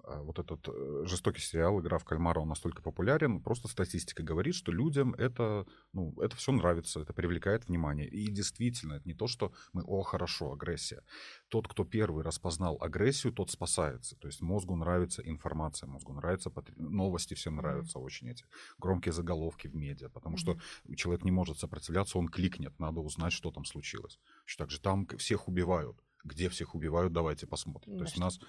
вот 0.03 0.39
этот 0.39 0.67
э, 0.67 1.03
жестокий 1.05 1.41
сериал 1.41 1.79
«Игра 1.79 1.97
в 1.97 2.05
кальмара», 2.05 2.39
он 2.39 2.49
настолько 2.49 2.81
популярен, 2.81 3.41
просто 3.41 3.67
статистика 3.67 4.23
говорит, 4.23 4.55
что 4.55 4.71
людям 4.71 5.13
это, 5.13 5.65
ну, 5.93 6.13
это 6.21 6.35
все 6.35 6.51
нравится, 6.51 7.01
это 7.01 7.13
привлекает 7.13 7.67
внимание. 7.67 8.07
И 8.07 8.29
действительно, 8.31 8.93
это 8.93 9.07
не 9.07 9.13
то, 9.13 9.27
что 9.27 9.53
мы, 9.73 9.83
о, 9.83 10.01
хорошо, 10.01 10.53
агрессия. 10.53 11.03
Тот, 11.49 11.67
кто 11.67 11.85
первый 11.85 12.23
распознал 12.23 12.77
агрессию, 12.81 13.33
тот 13.33 13.51
спасается. 13.51 14.15
То 14.17 14.27
есть 14.27 14.41
мозгу 14.41 14.75
нравится 14.75 15.21
информация, 15.21 15.87
мозгу 15.87 16.13
нравятся 16.13 16.51
новости, 16.75 17.33
всем 17.33 17.55
нравятся 17.55 17.99
mm-hmm. 17.99 18.03
очень 18.03 18.29
эти 18.29 18.45
громкие 18.77 19.13
заголовки 19.13 19.67
в 19.67 19.75
медиа, 19.75 20.09
потому 20.09 20.35
mm-hmm. 20.35 20.57
что 20.85 20.95
человек 20.95 21.23
не 21.23 21.31
может 21.31 21.59
сопротивляться, 21.59 22.17
он 22.17 22.27
кликнет, 22.27 22.79
надо 22.79 23.01
узнать, 23.01 23.33
что 23.33 23.51
там 23.51 23.65
случилось. 23.65 24.19
Так 24.57 24.69
же 24.69 24.79
там 24.79 25.07
всех 25.17 25.47
убивают. 25.47 25.97
Где 26.23 26.49
всех 26.49 26.75
убивают, 26.75 27.13
давайте 27.13 27.47
посмотрим. 27.47 27.93
Да, 27.93 27.99
то 27.99 28.03
есть 28.05 28.17
у 28.17 28.21
нас 28.21 28.39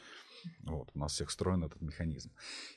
вот, 0.63 0.91
у 0.95 0.99
нас 0.99 1.13
всех 1.13 1.29
встроен 1.29 1.65
этот 1.65 1.81
механизм. 1.81 2.31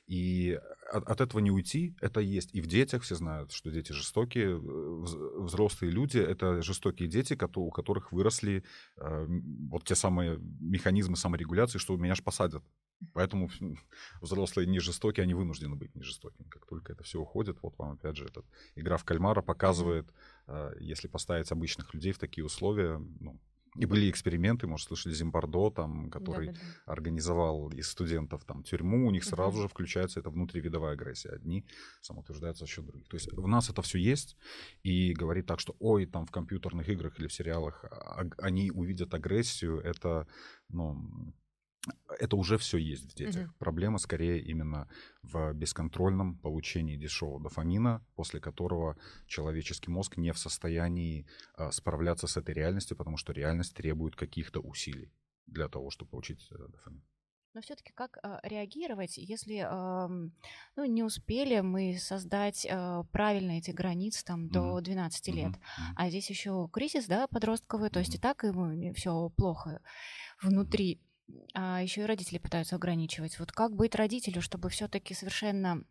И 0.08 0.60
от, 0.92 1.08
от 1.08 1.22
этого 1.22 1.40
не 1.40 1.52
уйти, 1.52 1.96
это 2.02 2.20
есть. 2.20 2.54
И 2.54 2.62
в 2.62 2.68
детях 2.68 3.04
все 3.04 3.16
знают, 3.16 3.52
что 3.52 3.72
дети 3.72 3.92
жестокие. 3.92 4.58
Взрослые 4.58 5.92
люди— 5.92 6.18
это 6.20 6.62
жестокие 6.62 7.08
дети, 7.08 7.38
у 7.56 7.72
которых 7.72 8.12
выросли 8.12 8.64
э, 8.98 9.28
вот 9.70 9.84
те 9.86 9.96
самые 9.96 10.40
механизмы 10.60 11.16
саморегуляции, 11.16 11.80
что 11.80 11.96
меня 11.98 12.16
ж 12.16 12.24
посадят. 12.24 12.64
Поэтому 13.14 13.50
взрослые 14.22 14.68
не 14.68 14.80
жестокие, 14.80 15.24
они 15.24 15.34
вынуждены 15.34 15.76
быть 15.76 15.96
не 15.96 16.04
жестокими. 16.04 16.48
Как 16.48 16.66
только 16.66 16.94
это 16.94 17.04
все 17.04 17.20
уходит, 17.20 17.58
вот 17.62 17.78
вам 17.78 17.94
опять 17.94 18.18
же 18.18 18.26
этот 18.26 18.46
игра 18.76 18.98
в 18.98 19.04
кальмара 19.04 19.42
показывает, 19.42 20.08
э, 20.48 20.74
если 20.80 21.08
поставить 21.08 21.52
обычных 21.52 21.94
людей 21.94 22.12
в 22.12 22.20
такие 22.20 22.46
условия, 22.46 22.98
ну, 23.20 23.40
и 23.78 23.86
были 23.86 24.10
эксперименты, 24.10 24.68
может, 24.68 24.88
слышали 24.88 25.14
Зимбардо, 25.14 25.70
там, 25.70 26.10
который 26.10 26.48
Да-да-да. 26.48 26.94
организовал 26.94 27.70
из 27.70 27.90
студентов 27.90 28.46
там 28.46 28.64
тюрьму, 28.64 29.08
у 29.08 29.12
них 29.12 29.24
сразу 29.24 29.58
uh-huh. 29.58 29.62
же 29.64 29.68
включается 29.68 30.20
эта 30.20 30.30
внутривидовая 30.30 30.94
агрессия. 30.94 31.30
Одни 31.30 31.66
самоутверждаются 32.02 32.66
за 32.66 32.72
счет 32.72 32.86
других. 32.86 33.08
То 33.08 33.18
есть 33.18 33.32
у 33.34 33.48
нас 33.48 33.70
это 33.70 33.82
все 33.82 34.00
есть, 34.00 34.38
и 34.84 35.14
говорить 35.14 35.46
так, 35.46 35.60
что 35.60 35.76
ой, 35.80 36.06
там 36.06 36.26
в 36.26 36.32
компьютерных 36.32 36.88
играх 36.90 37.20
или 37.20 37.28
в 37.28 37.34
сериалах 37.34 37.84
а, 37.84 38.26
они 38.38 38.72
увидят 38.72 39.14
агрессию, 39.14 39.80
это, 39.80 40.28
ну, 40.70 41.34
это 42.20 42.36
уже 42.36 42.58
все 42.58 42.78
есть 42.78 43.12
в 43.12 43.16
детях. 43.16 43.50
Угу. 43.50 43.56
Проблема 43.60 43.98
скорее 43.98 44.40
именно 44.42 44.88
в 45.22 45.54
бесконтрольном 45.54 46.38
получении 46.38 46.98
дешевого 46.98 47.42
дофамина, 47.42 48.06
после 48.16 48.40
которого 48.40 48.98
человеческий 49.28 49.92
мозг 49.92 50.18
не 50.18 50.32
в 50.32 50.38
состоянии 50.40 51.28
а, 51.56 51.72
справляться 51.72 52.28
с 52.28 52.38
этой 52.38 52.54
реальностью, 52.54 52.98
потому 52.98 53.18
что 53.18 53.34
реальность 53.34 53.76
требует 53.76 54.16
каких-то 54.16 54.60
усилий 54.60 55.12
для 55.46 55.68
того, 55.68 55.90
чтобы 55.90 56.12
получить 56.12 56.48
э, 56.52 56.56
дофамин. 56.70 57.04
Но 57.56 57.62
все-таки 57.62 57.94
как 57.94 58.18
э, 58.22 58.40
реагировать, 58.44 59.18
если 59.18 59.64
э, 59.66 60.30
ну, 60.76 60.86
не 60.86 61.04
успели 61.04 61.62
мы 61.62 61.98
создать 61.98 62.68
э, 62.70 63.04
правильно 63.14 63.54
эти 63.54 63.72
границы 63.72 64.26
там, 64.26 64.50
до 64.50 64.82
12 64.82 65.28
лет, 65.30 65.54
mm-hmm. 65.54 65.94
а 65.96 66.10
здесь 66.10 66.30
еще 66.30 66.70
кризис 66.74 67.06
да, 67.06 67.28
подростковый, 67.28 67.90
то 67.90 68.00
есть 68.00 68.14
и 68.16 68.18
так 68.18 68.44
ему 68.44 68.94
все 68.96 69.30
плохо 69.38 69.82
внутри 70.42 71.00
а 71.54 71.82
еще 71.82 72.02
и 72.02 72.06
родители 72.06 72.38
пытаются 72.38 72.76
ограничивать. 72.76 73.40
Вот 73.40 73.52
как 73.52 73.76
быть 73.76 73.96
родителю, 73.96 74.42
чтобы 74.42 74.70
все-таки 74.70 75.14
совершенно 75.14 75.84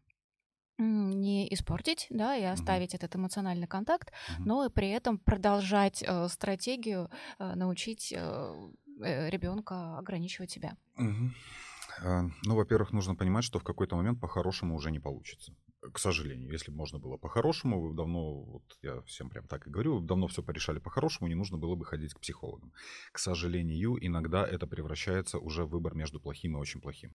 не 0.79 1.53
испортить, 1.55 2.07
да, 2.11 2.37
и 2.37 2.43
оставить 2.43 2.95
mm-hmm. 2.95 2.97
этот 2.97 3.17
эмоциональный 3.17 3.69
контакт, 3.69 4.11
mm-hmm. 4.11 4.43
но 4.45 4.67
и 4.67 4.71
при 4.71 4.91
этом 4.91 5.19
продолжать 5.19 6.03
э, 6.03 6.29
стратегию, 6.29 7.11
э, 7.39 7.55
научить 7.55 8.13
э, 8.13 8.71
э 9.01 9.31
ребенка 9.31 9.99
ограничивать 9.99 10.51
себя. 10.51 10.77
Mm-hmm. 10.99 12.31
Ну, 12.43 12.57
во-первых, 12.57 12.93
нужно 12.93 13.15
понимать, 13.15 13.45
что 13.45 13.61
в 13.61 13.63
какой-то 13.63 13.95
момент 13.95 14.21
по-хорошему 14.21 14.75
уже 14.75 14.91
не 14.91 14.99
получится 14.99 15.55
к 15.93 15.99
сожалению. 15.99 16.51
Если 16.51 16.71
бы 16.71 16.77
можно 16.77 16.99
было 16.99 17.17
по-хорошему, 17.17 17.93
давно, 17.95 18.43
вот 18.43 18.79
я 18.83 19.03
всем 19.03 19.29
прям 19.29 19.47
так 19.47 19.67
и 19.67 19.71
говорю, 19.71 20.01
давно 20.01 20.27
все 20.29 20.43
порешали 20.43 20.79
по-хорошему, 20.79 21.29
не 21.29 21.35
нужно 21.35 21.59
было 21.59 21.75
бы 21.75 21.85
ходить 21.85 22.15
к 22.15 22.21
психологам. 22.21 22.73
К 23.13 23.19
сожалению, 23.19 23.99
иногда 24.01 24.47
это 24.47 24.67
превращается 24.67 25.39
уже 25.39 25.65
в 25.65 25.71
выбор 25.71 25.95
между 25.95 26.21
плохим 26.21 26.57
и 26.57 26.61
очень 26.61 26.81
плохим. 26.81 27.15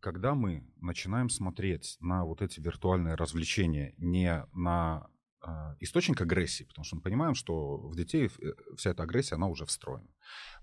Когда 0.00 0.34
мы 0.34 0.64
начинаем 0.76 1.28
смотреть 1.28 1.96
на 2.00 2.24
вот 2.24 2.42
эти 2.42 2.60
виртуальные 2.60 3.14
развлечения 3.14 3.94
не 3.96 4.46
на 4.52 5.08
э, 5.44 5.48
источник 5.80 6.20
агрессии, 6.20 6.64
потому 6.64 6.84
что 6.84 6.96
мы 6.96 7.02
понимаем, 7.02 7.34
что 7.34 7.78
в 7.78 7.96
детей 7.96 8.26
э, 8.26 8.52
вся 8.76 8.90
эта 8.90 9.02
агрессия, 9.02 9.34
она 9.34 9.48
уже 9.48 9.64
встроена. 9.64 10.08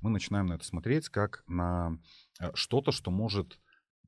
Мы 0.01 0.11
начинаем 0.11 0.47
на 0.47 0.53
это 0.53 0.65
смотреть 0.65 1.09
как 1.09 1.43
на 1.47 1.97
э, 2.39 2.51
что-то, 2.53 2.91
что 2.91 3.11
может 3.11 3.59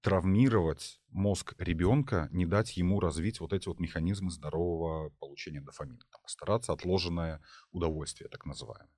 травмировать 0.02 1.02
мозг 1.10 1.56
ребенка, 1.58 2.30
не 2.32 2.46
дать 2.46 2.78
ему 2.78 3.00
развить 3.00 3.40
вот 3.40 3.54
эти 3.54 3.68
вот 3.68 3.80
механизмы 3.80 4.32
здорового 4.32 5.10
получения 5.20 5.62
дофамина, 5.62 6.06
там, 6.12 6.22
постараться 6.22 6.74
отложенное 6.74 7.42
удовольствие, 7.72 8.30
так 8.30 8.46
называемое. 8.46 8.90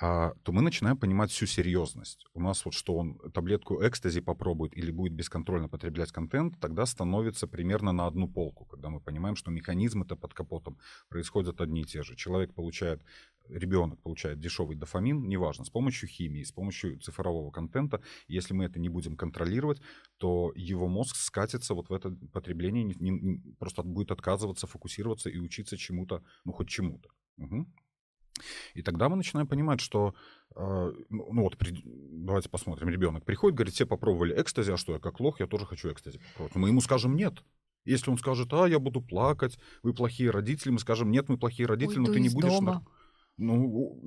А, 0.00 0.34
то 0.44 0.52
мы 0.52 0.62
начинаем 0.62 0.96
понимать 0.96 1.32
всю 1.32 1.46
серьезность. 1.46 2.24
У 2.32 2.40
нас 2.40 2.64
вот 2.64 2.72
что 2.72 2.96
он 2.96 3.18
таблетку 3.34 3.84
экстази 3.84 4.20
попробует 4.20 4.76
или 4.76 4.92
будет 4.92 5.12
бесконтрольно 5.12 5.68
потреблять 5.68 6.12
контент, 6.12 6.60
тогда 6.60 6.86
становится 6.86 7.48
примерно 7.48 7.90
на 7.90 8.06
одну 8.06 8.28
полку, 8.28 8.64
когда 8.64 8.90
мы 8.90 9.00
понимаем, 9.00 9.34
что 9.34 9.50
механизмы-то 9.50 10.14
под 10.14 10.34
капотом 10.34 10.78
происходят 11.08 11.60
одни 11.60 11.80
и 11.80 11.84
те 11.84 12.04
же. 12.04 12.14
Человек 12.14 12.54
получает 12.54 13.02
ребенок 13.48 14.00
получает 14.02 14.38
дешевый 14.38 14.76
дофамин, 14.76 15.26
неважно, 15.26 15.64
с 15.64 15.70
помощью 15.70 16.08
химии, 16.08 16.42
с 16.42 16.52
помощью 16.52 17.00
цифрового 17.00 17.50
контента. 17.50 18.02
Если 18.28 18.54
мы 18.54 18.66
это 18.66 18.78
не 18.78 18.90
будем 18.90 19.16
контролировать, 19.16 19.80
то 20.18 20.52
его 20.54 20.86
мозг 20.86 21.16
скатится 21.16 21.74
вот 21.74 21.88
в 21.88 21.92
это 21.92 22.10
потребление, 22.32 22.84
не, 22.84 23.10
не, 23.10 23.54
просто 23.58 23.82
будет 23.82 24.10
отказываться, 24.10 24.66
фокусироваться 24.66 25.30
и 25.30 25.38
учиться 25.38 25.76
чему-то, 25.76 26.22
ну 26.44 26.52
хоть 26.52 26.68
чему-то. 26.68 27.08
Угу. 27.38 27.66
И 28.74 28.82
тогда 28.82 29.08
мы 29.08 29.16
начинаем 29.16 29.46
понимать, 29.46 29.80
что, 29.80 30.14
э, 30.54 30.92
ну 31.10 31.42
вот, 31.42 31.56
при, 31.56 31.82
давайте 31.84 32.48
посмотрим, 32.48 32.88
ребенок 32.88 33.24
приходит, 33.24 33.56
говорит, 33.56 33.74
все 33.74 33.86
попробовали 33.86 34.40
экстази, 34.40 34.72
а 34.72 34.76
что, 34.76 34.92
я 34.92 34.98
как 34.98 35.20
лох, 35.20 35.40
я 35.40 35.46
тоже 35.46 35.66
хочу 35.66 35.92
экстази 35.92 36.18
попробовать. 36.18 36.56
Мы 36.56 36.68
ему 36.68 36.80
скажем 36.80 37.16
нет. 37.16 37.42
Если 37.84 38.10
он 38.10 38.18
скажет, 38.18 38.52
а, 38.52 38.66
я 38.66 38.78
буду 38.78 39.00
плакать, 39.00 39.58
вы 39.82 39.94
плохие 39.94 40.30
родители, 40.30 40.70
мы 40.70 40.78
скажем, 40.78 41.10
нет, 41.10 41.28
мы 41.28 41.38
плохие 41.38 41.66
родители, 41.66 42.00
Уйду 42.00 42.08
но 42.08 42.14
ты 42.14 42.20
не 42.20 42.28
будешь... 42.28 42.52
Дома. 42.52 42.86
Ну, 43.38 44.02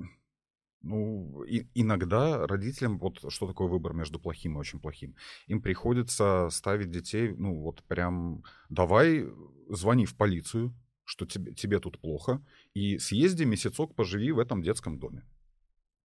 ну, 0.82 1.42
и, 1.44 1.68
иногда 1.74 2.46
родителям, 2.46 2.98
вот 2.98 3.20
что 3.28 3.46
такое 3.46 3.68
выбор 3.68 3.92
между 3.92 4.18
плохим 4.18 4.56
и 4.56 4.60
очень 4.60 4.80
плохим, 4.80 5.14
им 5.46 5.62
приходится 5.62 6.48
ставить 6.50 6.90
детей, 6.90 7.34
ну, 7.36 7.54
вот 7.60 7.82
прям, 7.84 8.42
давай 8.68 9.26
звони 9.68 10.06
в 10.06 10.16
полицию, 10.16 10.74
что 11.04 11.26
тебе, 11.26 11.54
тебе 11.54 11.80
тут 11.80 11.98
плохо, 12.00 12.44
и 12.74 12.98
съезди 12.98 13.44
месяцок 13.44 13.94
поживи 13.94 14.32
в 14.32 14.38
этом 14.38 14.62
детском 14.62 14.98
доме. 14.98 15.24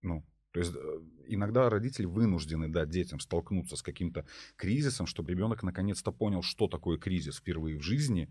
Ну, 0.01 0.25
то 0.51 0.59
есть 0.59 0.73
э, 0.75 0.99
иногда 1.27 1.69
родители 1.69 2.05
вынуждены 2.05 2.67
дать 2.67 2.89
детям 2.89 3.19
столкнуться 3.19 3.75
с 3.75 3.81
каким-то 3.81 4.25
кризисом, 4.55 5.05
чтобы 5.05 5.31
ребенок 5.31 5.63
наконец-то 5.63 6.11
понял, 6.11 6.41
что 6.41 6.67
такое 6.67 6.97
кризис 6.97 7.37
впервые 7.37 7.77
в 7.77 7.83
жизни, 7.83 8.29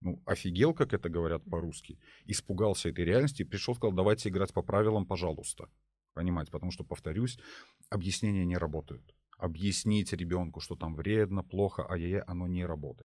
ну, 0.00 0.22
офигел, 0.26 0.74
как 0.74 0.92
это 0.92 1.08
говорят 1.08 1.42
по-русски, 1.44 1.98
испугался 2.26 2.90
этой 2.90 3.04
реальности 3.04 3.42
и 3.42 3.44
пришел, 3.46 3.74
сказал, 3.74 3.92
давайте 3.92 4.28
играть 4.28 4.52
по 4.52 4.62
правилам, 4.62 5.06
пожалуйста. 5.06 5.68
Понимаете, 6.12 6.52
потому 6.52 6.70
что, 6.70 6.84
повторюсь, 6.84 7.38
объяснения 7.90 8.44
не 8.44 8.56
работают. 8.56 9.14
Объяснить 9.38 10.12
ребенку, 10.12 10.60
что 10.60 10.76
там 10.76 10.94
вредно, 10.94 11.42
плохо, 11.42 11.84
а 11.88 11.96
я 11.96 12.22
оно 12.26 12.46
не 12.46 12.64
работает. 12.64 13.03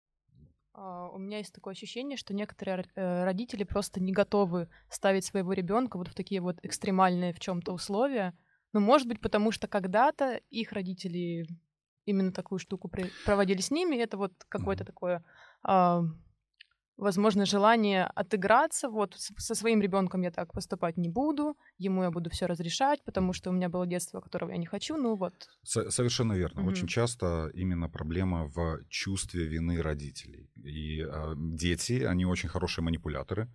Uh, 0.76 1.08
у 1.14 1.18
меня 1.18 1.38
есть 1.38 1.54
такое 1.54 1.72
ощущение, 1.72 2.18
что 2.18 2.34
некоторые 2.34 2.84
uh, 2.96 3.24
родители 3.24 3.64
просто 3.64 3.98
не 3.98 4.12
готовы 4.12 4.68
ставить 4.90 5.24
своего 5.24 5.54
ребенка 5.54 5.96
вот 5.96 6.08
в 6.08 6.14
такие 6.14 6.42
вот 6.42 6.58
экстремальные 6.62 7.32
в 7.32 7.40
чем-то 7.40 7.72
условия. 7.72 8.36
Ну, 8.74 8.80
может 8.80 9.08
быть, 9.08 9.22
потому 9.22 9.52
что 9.52 9.68
когда-то 9.68 10.38
их 10.50 10.72
родители 10.72 11.46
именно 12.04 12.30
такую 12.30 12.58
штуку 12.58 12.90
проводили 13.24 13.62
с 13.62 13.70
ними, 13.70 13.96
это 13.96 14.18
вот 14.18 14.32
какое-то 14.50 14.84
такое 14.84 15.24
uh, 15.66 16.04
возможно, 16.96 17.46
желание 17.46 18.04
отыграться. 18.14 18.88
Вот 18.88 19.14
со 19.16 19.54
своим 19.54 19.80
ребенком 19.80 20.22
я 20.22 20.30
так 20.30 20.52
поступать 20.52 20.96
не 20.96 21.09
буду, 21.09 21.56
ему 21.78 22.02
я 22.02 22.11
буду 22.11 22.30
все 22.30 22.46
разрешать, 22.46 23.04
потому 23.04 23.32
что 23.32 23.50
у 23.50 23.52
меня 23.52 23.68
было 23.68 23.87
детство, 23.87 24.20
которого 24.20 24.50
я 24.50 24.56
не 24.56 24.66
хочу. 24.66 24.96
Ну 24.96 25.16
вот. 25.16 25.35
Совершенно 25.62 26.35
верно. 26.35 26.61
Mm-hmm. 26.61 26.68
Очень 26.68 26.87
часто 26.87 27.50
именно 27.54 27.88
проблема 27.88 28.46
в 28.46 28.80
чувстве 28.88 29.46
вины 29.46 29.82
родителей. 29.82 30.50
И 30.64 31.02
э, 31.02 31.35
дети, 31.37 32.04
они 32.04 32.24
очень 32.24 32.48
хорошие 32.48 32.85
манипуляторы. 32.85 33.48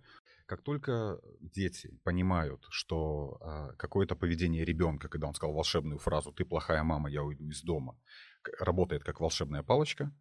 Как 0.46 0.62
только 0.62 1.18
дети 1.40 1.98
понимают, 2.04 2.66
что 2.70 3.38
э, 3.40 3.76
какое-то 3.76 4.16
поведение 4.16 4.64
ребенка, 4.64 5.08
когда 5.08 5.26
он 5.26 5.34
сказал 5.34 5.54
волшебную 5.54 5.98
фразу 5.98 6.32
«ты 6.32 6.44
плохая 6.44 6.82
мама, 6.82 7.10
я 7.10 7.22
уйду 7.22 7.48
из 7.48 7.62
дома», 7.62 7.96
работает 8.58 9.04
как 9.04 9.20
волшебная 9.20 9.62
палочка, 9.62 10.12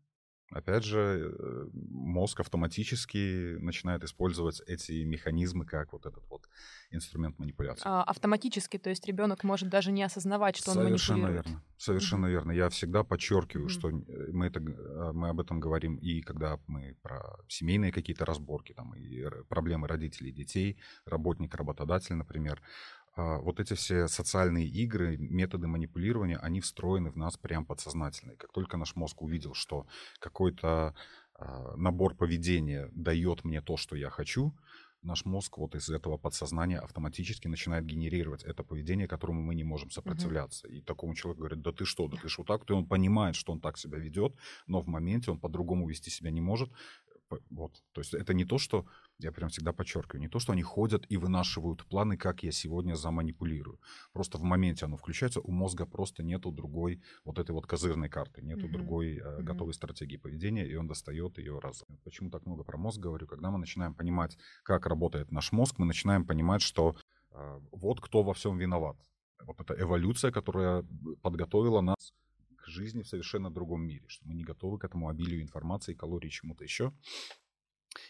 Опять 0.51 0.83
же, 0.83 1.33
э, 1.33 1.67
мозг 1.73 2.41
автоматически 2.41 3.55
начинает 3.59 4.03
использовать 4.03 4.61
эти 4.67 5.03
механизмы 5.03 5.65
как 5.65 5.93
вот 5.93 6.05
этот 6.05 6.23
вот 6.29 6.47
инструмент 6.91 7.39
манипуляции. 7.39 7.83
А, 7.85 8.03
автоматически, 8.03 8.77
то 8.77 8.89
есть 8.89 9.07
ребенок 9.07 9.45
может 9.45 9.69
даже 9.69 9.91
не 9.91 10.03
осознавать, 10.03 10.57
что 10.57 10.71
Совершенно 10.71 11.17
он 11.17 11.21
манипулирует. 11.21 11.45
Верно. 11.45 11.63
Совершенно 11.77 12.25
mm-hmm. 12.25 12.29
верно. 12.29 12.51
Я 12.51 12.69
всегда 12.69 13.03
подчеркиваю, 13.03 13.67
mm-hmm. 13.67 13.69
что 13.69 13.89
э, 13.89 14.31
мы, 14.31 14.47
это, 14.47 14.59
а, 14.59 15.13
мы 15.13 15.29
об 15.29 15.39
этом 15.39 15.59
говорим 15.61 15.95
и 15.95 16.21
когда 16.21 16.59
мы 16.67 16.97
про 17.01 17.21
семейные 17.47 17.93
какие-то 17.93 18.25
разборки, 18.25 18.73
там, 18.73 18.93
и 18.93 19.23
проблемы 19.47 19.87
родителей 19.87 20.31
детей, 20.31 20.77
работник, 21.05 21.55
работодатель, 21.55 22.15
например. 22.15 22.61
А, 23.13 23.39
вот 23.39 23.59
эти 23.59 23.73
все 23.73 24.07
социальные 24.07 24.67
игры, 24.67 25.17
методы 25.17 25.67
манипулирования, 25.67 26.37
они 26.37 26.61
встроены 26.61 27.11
в 27.11 27.17
нас 27.17 27.37
прям 27.37 27.65
подсознательно. 27.65 28.31
И 28.31 28.37
как 28.37 28.51
только 28.51 28.77
наш 28.77 28.95
мозг 28.95 29.21
увидел, 29.21 29.53
что 29.53 29.85
какой-то 30.19 30.95
а, 31.35 31.75
набор 31.75 32.15
поведения 32.15 32.89
дает 32.93 33.43
мне 33.43 33.61
то, 33.61 33.77
что 33.77 33.95
я 33.95 34.09
хочу, 34.09 34.53
наш 35.01 35.25
мозг 35.25 35.57
вот 35.57 35.75
из 35.75 35.89
этого 35.89 36.17
подсознания 36.17 36.79
автоматически 36.79 37.47
начинает 37.47 37.85
генерировать 37.85 38.43
это 38.43 38.63
поведение, 38.63 39.07
которому 39.07 39.41
мы 39.41 39.55
не 39.55 39.63
можем 39.63 39.89
сопротивляться. 39.89 40.67
Uh-huh. 40.67 40.77
И 40.77 40.81
такому 40.81 41.15
человеку 41.15 41.39
говорят, 41.39 41.61
да 41.61 41.71
ты 41.71 41.85
что, 41.85 42.07
да 42.07 42.17
ты 42.17 42.29
что 42.29 42.43
так? 42.43 42.69
И 42.69 42.73
он 42.73 42.85
понимает, 42.85 43.35
что 43.35 43.51
он 43.51 43.59
так 43.59 43.77
себя 43.77 43.97
ведет, 43.97 44.35
но 44.67 44.79
в 44.79 44.87
моменте 44.87 45.31
он 45.31 45.39
по-другому 45.39 45.87
вести 45.87 46.11
себя 46.11 46.31
не 46.31 46.41
может 46.41 46.71
Вот. 47.49 47.83
То 47.93 48.01
есть 48.01 48.13
это 48.13 48.33
не 48.33 48.45
то, 48.45 48.57
что, 48.57 48.85
я 49.19 49.31
прям 49.31 49.49
всегда 49.49 49.73
подчеркиваю, 49.73 50.21
не 50.21 50.27
то, 50.27 50.39
что 50.39 50.53
они 50.53 50.63
ходят 50.63 51.05
и 51.09 51.17
вынашивают 51.17 51.85
планы, 51.85 52.17
как 52.17 52.43
я 52.43 52.51
сегодня 52.51 52.95
заманипулирую. 52.95 53.79
Просто 54.13 54.37
в 54.37 54.43
моменте 54.43 54.85
оно 54.85 54.97
включается, 54.97 55.41
у 55.41 55.51
мозга 55.51 55.85
просто 55.85 56.23
нету 56.23 56.51
другой 56.51 57.01
вот 57.25 57.39
этой 57.39 57.51
вот 57.51 57.67
козырной 57.67 58.09
карты, 58.09 58.41
нету 58.41 58.67
mm-hmm. 58.67 58.71
другой 58.71 59.17
э, 59.17 59.19
mm-hmm. 59.19 59.43
готовой 59.43 59.73
стратегии 59.73 60.17
поведения, 60.17 60.67
и 60.67 60.75
он 60.75 60.87
достает 60.87 61.37
ее 61.37 61.59
раз. 61.59 61.83
Почему 62.03 62.29
так 62.29 62.45
много 62.45 62.63
про 62.63 62.77
мозг 62.77 62.99
говорю? 62.99 63.27
Когда 63.27 63.51
мы 63.51 63.57
начинаем 63.59 63.93
понимать, 63.93 64.37
как 64.63 64.85
работает 64.85 65.31
наш 65.31 65.51
мозг, 65.51 65.75
мы 65.77 65.85
начинаем 65.85 66.25
понимать, 66.25 66.61
что 66.61 66.95
э, 67.31 67.59
вот 67.71 68.01
кто 68.01 68.23
во 68.23 68.33
всем 68.33 68.57
виноват. 68.57 68.97
Вот 69.43 69.59
эта 69.59 69.73
эволюция, 69.79 70.31
которая 70.31 70.85
подготовила 71.21 71.81
нас 71.81 72.13
жизни 72.71 73.03
в 73.03 73.07
совершенно 73.07 73.51
другом 73.51 73.83
мире, 73.83 74.05
что 74.07 74.27
мы 74.27 74.33
не 74.33 74.43
готовы 74.43 74.79
к 74.79 74.83
этому 74.83 75.09
обилию 75.09 75.41
информации, 75.41 75.93
калорий, 75.93 76.29
чему-то 76.29 76.63
еще. 76.63 76.93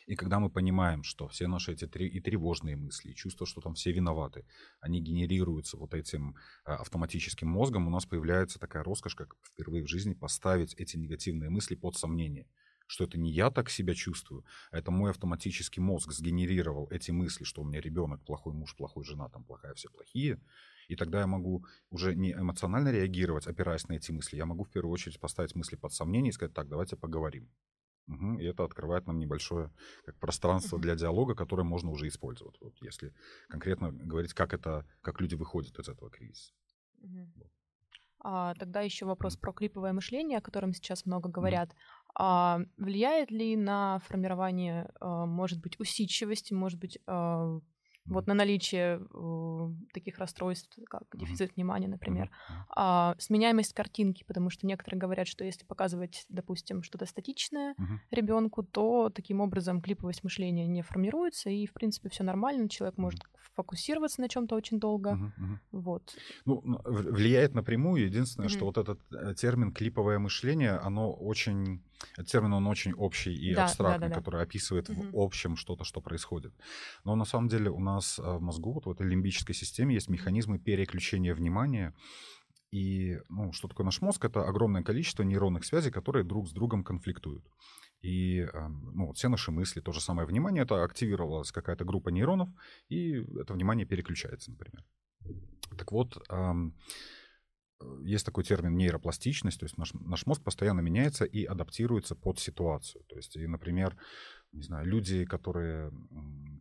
И 0.06 0.16
когда 0.16 0.40
мы 0.40 0.50
понимаем, 0.50 1.04
что 1.04 1.28
все 1.28 1.48
наши 1.48 1.74
эти 1.74 1.88
три, 1.88 2.08
и 2.08 2.20
тревожные 2.20 2.76
мысли, 2.76 3.12
и 3.12 3.16
чувство, 3.16 3.48
что 3.48 3.62
там 3.62 3.74
все 3.74 3.92
виноваты, 3.92 4.46
они 4.80 5.02
генерируются 5.02 5.78
вот 5.78 5.94
этим 5.94 6.36
а, 6.64 6.76
автоматическим 6.76 7.48
мозгом, 7.48 7.88
у 7.88 7.90
нас 7.90 8.06
появляется 8.06 8.60
такая 8.60 8.84
роскошь, 8.84 9.16
как 9.16 9.36
впервые 9.44 9.84
в 9.84 9.90
жизни 9.90 10.14
поставить 10.14 10.76
эти 10.76 10.98
негативные 10.98 11.50
мысли 11.50 11.76
под 11.76 11.98
сомнение 11.98 12.48
что 12.92 13.06
это 13.06 13.18
не 13.18 13.32
я 13.32 13.50
так 13.52 13.70
себя 13.70 13.96
чувствую, 13.96 14.44
а 14.70 14.78
это 14.78 14.92
мой 14.92 15.12
автоматический 15.12 15.80
мозг 15.80 16.12
сгенерировал 16.12 16.90
эти 16.92 17.12
мысли, 17.12 17.46
что 17.46 17.62
у 17.62 17.66
меня 17.66 17.80
ребенок 17.80 18.22
плохой 18.26 18.54
муж, 18.54 18.76
плохой 18.76 19.06
жена, 19.06 19.30
там 19.30 19.46
плохая, 19.46 19.74
все 19.76 19.90
плохие. 19.90 20.42
И 20.90 20.98
тогда 20.98 21.22
я 21.22 21.28
могу 21.28 21.66
уже 21.90 22.16
не 22.16 22.34
эмоционально 22.34 22.92
реагировать, 22.92 23.48
опираясь 23.48 23.88
на 23.88 23.94
эти 23.94 24.12
мысли, 24.12 24.36
я 24.36 24.46
могу 24.46 24.66
в 24.66 24.70
первую 24.70 24.92
очередь 24.92 25.22
поставить 25.22 25.56
мысли 25.56 25.78
под 25.78 25.94
сомнение 25.94 26.32
и 26.32 26.34
сказать, 26.34 26.54
так, 26.54 26.68
давайте 26.68 26.98
поговорим. 26.98 27.50
Угу, 28.08 28.40
и 28.40 28.44
это 28.44 28.66
открывает 28.66 29.08
нам 29.08 29.20
небольшое 29.20 29.72
как 30.06 30.20
пространство 30.20 30.78
для 30.78 30.96
диалога, 30.96 31.34
которое 31.34 31.64
можно 31.64 31.92
уже 31.92 32.10
использовать, 32.10 32.60
вот, 32.60 32.74
если 32.82 33.14
конкретно 33.48 33.94
говорить, 33.94 34.34
как 34.34 34.54
это, 34.54 34.86
как 35.00 35.22
люди 35.22 35.36
выходят 35.36 35.80
из 35.80 35.88
этого 35.88 36.10
кризиса. 36.10 36.52
Угу. 37.00 37.50
А, 38.24 38.54
тогда 38.56 38.82
еще 38.82 39.06
вопрос 39.06 39.36
про 39.36 39.52
клиповое 39.52 39.94
мышление, 39.94 40.38
о 40.38 40.42
котором 40.42 40.74
сейчас 40.74 41.06
много 41.06 41.30
говорят. 41.30 41.70
Mm. 41.70 41.76
А, 42.16 42.60
влияет 42.78 43.32
ли 43.32 43.56
на 43.56 44.00
формирование, 44.08 44.90
а, 45.00 45.26
может 45.26 45.62
быть, 45.62 45.80
усидчивости, 45.80 46.54
может 46.54 46.80
быть, 46.80 47.00
а, 47.08 47.60
вот 48.06 48.28
на 48.28 48.34
наличие 48.34 49.00
э, 49.00 49.74
таких 49.94 50.18
расстройств, 50.18 50.76
как 50.88 51.04
дефицит 51.14 51.56
внимания, 51.56 51.88
например, 51.88 52.32
а, 52.70 53.16
сменяемость 53.20 53.74
картинки, 53.74 54.24
потому 54.24 54.50
что 54.50 54.66
некоторые 54.66 55.00
говорят, 55.00 55.28
что 55.28 55.44
если 55.44 55.66
показывать, 55.66 56.26
допустим, 56.28 56.82
что-то 56.84 57.06
статичное 57.06 57.76
ребенку, 58.10 58.64
то 58.64 59.10
таким 59.10 59.40
образом 59.40 59.82
клиповость 59.82 60.24
мышления 60.24 60.66
не 60.68 60.82
формируется, 60.82 61.50
и, 61.50 61.68
в 61.68 61.74
принципе, 61.74 62.10
все 62.10 62.24
нормально, 62.24 62.70
человек 62.70 62.98
может 62.98 63.22
фокусироваться 63.54 64.22
на 64.22 64.30
чем-то 64.30 64.56
очень 64.56 64.80
долго. 64.80 65.12
Uh-huh, 65.12 65.44
uh-huh. 65.44 65.58
Вот. 65.72 66.16
Ну, 66.46 66.62
влияет 66.86 67.54
напрямую. 67.54 68.06
Единственное, 68.06 68.48
uh-huh. 68.48 68.54
что 68.54 68.66
вот 68.66 68.78
этот 68.78 69.00
э, 69.12 69.36
термин 69.36 69.74
клиповое 69.74 70.20
мышление, 70.20 70.78
оно 70.78 71.12
очень 71.12 71.84
этот 72.14 72.28
термин, 72.28 72.54
он 72.54 72.68
очень 72.68 72.94
общий 72.94 73.34
и 73.34 73.54
да, 73.54 73.66
абстрактный, 73.66 74.10
да, 74.10 74.14
да, 74.14 74.20
который 74.20 74.42
описывает 74.42 74.90
угу. 74.90 75.02
в 75.12 75.20
общем 75.20 75.56
что-то, 75.56 75.84
что 75.84 76.02
происходит. 76.02 76.54
Но 77.04 77.16
на 77.16 77.26
самом 77.26 77.48
деле 77.48 77.70
у 77.70 77.80
нас 77.80 78.20
э, 78.20 78.22
в 78.24 78.42
мозгу, 78.42 78.74
вот 78.74 78.86
в 78.86 78.92
этой 78.92 79.08
лимбической 79.08 79.56
системе 79.56 79.96
есть 79.96 80.10
механизмы 80.10 80.60
переключения 80.60 81.34
внимания. 81.34 81.94
И 82.72 83.20
ну, 83.30 83.52
что 83.52 83.68
такое 83.68 83.86
наш 83.86 84.02
мозг? 84.02 84.24
Это 84.24 84.44
огромное 84.48 84.84
количество 84.84 85.24
нейронных 85.24 85.66
связей, 85.66 85.92
которые 85.92 86.24
друг 86.24 86.48
с 86.48 86.52
другом 86.52 86.84
конфликтуют. 86.84 87.46
И 88.02 88.40
эм, 88.40 88.92
ну, 88.96 89.14
все 89.14 89.30
наши 89.30 89.52
мысли, 89.52 89.82
то 89.82 89.92
же 89.92 90.02
самое 90.02 90.28
внимание, 90.28 90.64
это 90.64 90.84
активировалась 90.84 91.52
какая-то 91.52 91.86
группа 91.86 92.10
нейронов, 92.10 92.50
и 92.90 93.24
это 93.40 93.54
внимание 93.54 93.86
переключается, 93.86 94.52
например. 94.52 94.84
Так 95.78 95.92
вот, 95.92 96.18
есть 98.04 98.26
такой 98.26 98.44
термин 98.44 98.76
нейропластичность, 98.76 99.60
то 99.60 99.66
есть 99.66 99.78
наш, 99.78 99.94
наш 99.94 100.26
мозг 100.26 100.44
постоянно 100.44 100.82
меняется 100.82 101.26
и 101.26 101.44
адаптируется 101.44 102.16
под 102.16 102.40
ситуацию. 102.40 103.04
То 103.10 103.16
есть, 103.16 103.36
и, 103.36 103.48
например, 103.48 103.98
не 104.52 104.64
знаю, 104.64 104.86
люди, 104.86 105.26
которые 105.26 105.92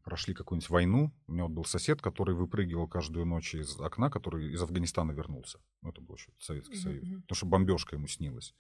прошли 0.05 0.35
какую-нибудь 0.35 0.71
войну, 0.71 1.13
у 1.27 1.33
меня 1.33 1.45
вот 1.45 1.53
был 1.53 1.65
сосед, 1.65 2.01
который 2.01 2.35
выпрыгивал 2.35 2.89
каждую 2.89 3.27
ночь 3.27 3.55
из 3.55 3.79
окна, 3.81 4.11
который 4.11 4.53
из 4.53 4.63
Афганистана 4.63 5.13
вернулся. 5.13 5.59
Ну, 5.83 5.91
это 5.91 6.01
был 6.01 6.15
еще 6.15 6.31
Советский 6.39 6.77
mm-hmm. 6.77 7.03
Союз. 7.03 7.09
Потому 7.23 7.37
что 7.37 7.47
бомбежка 7.47 7.97
ему 7.97 8.07
снилась 8.07 8.55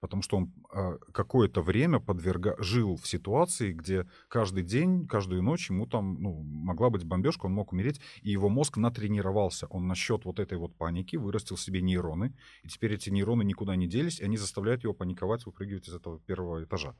потому 0.00 0.22
что 0.22 0.36
он 0.36 0.52
э, 0.72 0.98
какое-то 1.12 1.62
время 1.62 2.00
подверга... 2.00 2.54
жил 2.58 2.96
в 2.96 3.06
ситуации, 3.06 3.72
где 3.72 4.08
каждый 4.28 4.62
день, 4.62 5.06
каждую 5.06 5.42
ночь 5.42 5.70
ему 5.70 5.86
там 5.86 6.20
ну, 6.20 6.42
могла 6.42 6.90
быть 6.90 7.04
бомбежка, 7.04 7.46
он 7.46 7.52
мог 7.52 7.72
умереть, 7.72 8.00
и 8.22 8.30
его 8.30 8.48
мозг 8.48 8.76
натренировался. 8.76 9.66
Он 9.66 9.86
насчет 9.86 10.24
вот 10.24 10.38
этой 10.38 10.58
вот 10.58 10.76
паники 10.76 11.16
вырастил 11.16 11.56
себе 11.56 11.82
нейроны, 11.82 12.34
и 12.62 12.68
теперь 12.68 12.94
эти 12.94 13.10
нейроны 13.10 13.42
никуда 13.42 13.76
не 13.76 13.86
делись, 13.86 14.20
и 14.20 14.24
они 14.24 14.36
заставляют 14.36 14.84
его 14.84 14.94
паниковать, 14.94 15.46
выпрыгивать 15.46 15.88
из 15.88 15.94
этого 15.94 16.20
первого 16.20 16.64
этажа. 16.64 16.94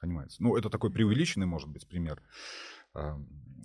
Понимаете? 0.00 0.36
Ну, 0.38 0.56
это 0.56 0.70
такой 0.70 0.90
преувеличенный, 0.90 1.46
может 1.46 1.68
быть, 1.68 1.86
пример. 1.86 2.22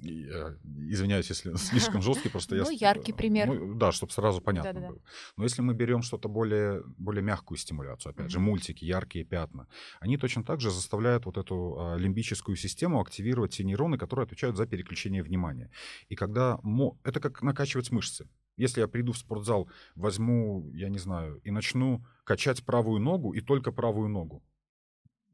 А, 0.04 0.58
извиняюсь, 0.90 1.30
если 1.30 1.56
слишком 1.56 2.02
жесткий, 2.02 2.30
просто 2.30 2.56
я... 2.56 2.64
Ну, 2.64 2.72
яркий 2.72 3.14
пример. 3.14 3.48
Ну, 3.48 3.76
да, 3.76 3.92
чтобы 3.92 4.12
сразу 4.12 4.42
понятно 4.42 4.74
Да-да-да. 4.74 4.94
было. 4.94 5.02
Но 5.38 5.44
если 5.44 5.62
мы 5.62 5.74
берем 5.74 6.02
что-то 6.02 6.30
более, 6.30 6.84
более 6.98 7.24
мягкую 7.24 7.58
стимуляцию, 7.58 8.12
опять 8.12 8.28
mm-hmm. 8.28 8.30
же, 8.30 8.40
мультики, 8.40 8.86
яркие 8.86 9.26
пятна, 9.26 9.68
они 10.00 10.18
точно 10.18 10.44
так 10.44 10.62
же 10.62 10.72
заставляют 10.72 11.26
вот 11.26 11.38
эту 11.38 11.78
а, 11.80 11.98
лимбическую 11.98 12.56
систему 12.56 13.00
активировать 13.02 13.56
те 13.56 13.64
нейроны, 13.64 13.98
которые 13.98 14.26
отвечают 14.26 14.58
за 14.58 14.66
переключение 14.66 15.24
внимания. 15.24 15.72
И 16.10 16.16
когда... 16.16 16.60
Мо... 16.64 16.98
Это 17.04 17.20
как 17.20 17.42
накачивать 17.42 17.92
мышцы. 17.92 18.28
Если 18.58 18.80
я 18.80 18.88
приду 18.88 19.12
в 19.12 19.18
спортзал, 19.18 19.70
возьму, 19.96 20.72
я 20.74 20.90
не 20.90 20.98
знаю, 20.98 21.42
и 21.44 21.52
начну 21.52 22.06
качать 22.24 22.64
правую 22.64 23.02
ногу, 23.02 23.34
и 23.34 23.42
только 23.42 23.72
правую 23.72 24.08
ногу, 24.10 24.44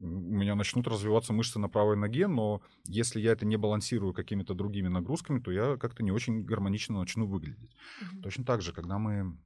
у 0.02 0.06
меня 0.06 0.54
начнут 0.54 0.86
развиваться 0.88 1.32
мышцы 1.32 1.58
на 1.58 1.68
правой 1.68 1.96
ноге, 1.96 2.26
но 2.26 2.60
если 2.86 3.20
я 3.20 3.32
это 3.32 3.46
не 3.46 3.56
балансирую 3.56 4.12
какими-то 4.12 4.54
другими 4.54 4.88
нагрузками, 4.88 5.40
то 5.40 5.52
я 5.52 5.76
как-то 5.76 6.02
не 6.02 6.10
очень 6.10 6.42
гармонично 6.42 6.98
начну 6.98 7.26
выглядеть. 7.26 7.70
Mm-hmm. 7.70 8.22
Точно 8.22 8.44
так 8.44 8.62
же, 8.62 8.72
когда 8.72 8.98
мы 8.98 9.38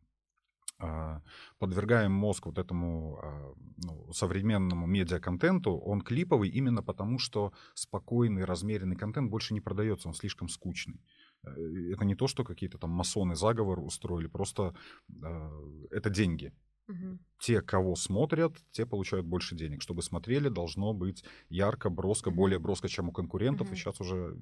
а, 0.79 1.23
подвергаем 1.59 2.13
мозг 2.13 2.47
вот 2.47 2.59
этому 2.59 3.19
а, 3.23 3.55
ну, 3.77 4.13
современному 4.13 4.87
медиаконтенту, 4.87 5.77
он 5.77 6.01
клиповый 6.01 6.51
именно 6.51 6.83
потому, 6.83 7.19
что 7.19 7.53
спокойный, 7.75 8.45
размеренный 8.45 8.97
контент 8.97 9.31
больше 9.31 9.55
не 9.55 9.61
продается, 9.61 10.09
он 10.09 10.15
слишком 10.15 10.49
скучный. 10.49 11.01
Э, 11.45 11.51
это 11.93 12.05
не 12.05 12.15
то, 12.15 12.27
что 12.27 12.45
какие-то 12.45 12.79
там 12.79 12.91
масоны 12.91 13.37
заговор 13.37 13.81
устроили, 13.81 14.27
просто 14.27 14.75
э, 15.09 15.51
это 15.91 16.11
деньги. 16.11 16.53
Угу. 16.89 17.19
Те, 17.39 17.61
кого 17.61 17.97
смотрят, 17.97 18.57
те 18.71 18.87
получают 18.87 19.27
больше 19.27 19.55
денег. 19.57 19.83
Чтобы 19.83 20.03
смотрели, 20.03 20.49
должно 20.49 20.93
быть 20.95 21.25
ярко, 21.49 21.91
броско, 21.91 22.29
угу. 22.29 22.37
более 22.37 22.59
броско, 22.59 22.89
чем 22.89 23.09
у 23.09 23.13
конкурентов. 23.13 23.69
Угу. 23.69 23.75
И 23.75 23.77
сейчас 23.77 24.01
уже 24.01 24.39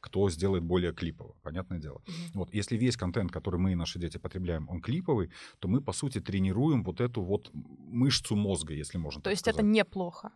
кто 0.00 0.28
сделает 0.30 0.64
более 0.64 0.92
клипово, 0.92 1.34
понятное 1.42 1.78
дело. 1.78 1.96
Угу. 1.96 2.38
Вот, 2.40 2.54
если 2.54 2.76
весь 2.76 2.96
контент, 2.96 3.32
который 3.32 3.58
мы 3.58 3.72
и 3.72 3.74
наши 3.74 3.98
дети 3.98 4.18
потребляем, 4.18 4.68
он 4.68 4.80
клиповый, 4.80 5.30
то 5.58 5.68
мы, 5.68 5.80
по 5.80 5.92
сути, 5.92 6.20
тренируем 6.20 6.84
вот 6.84 7.00
эту 7.00 7.22
вот 7.22 7.50
мышцу 7.52 8.36
мозга, 8.36 8.74
если 8.74 8.98
можно 8.98 9.22
То 9.22 9.30
есть 9.30 9.40
сказать. 9.40 9.60
это 9.60 9.66
неплохо? 9.66 10.32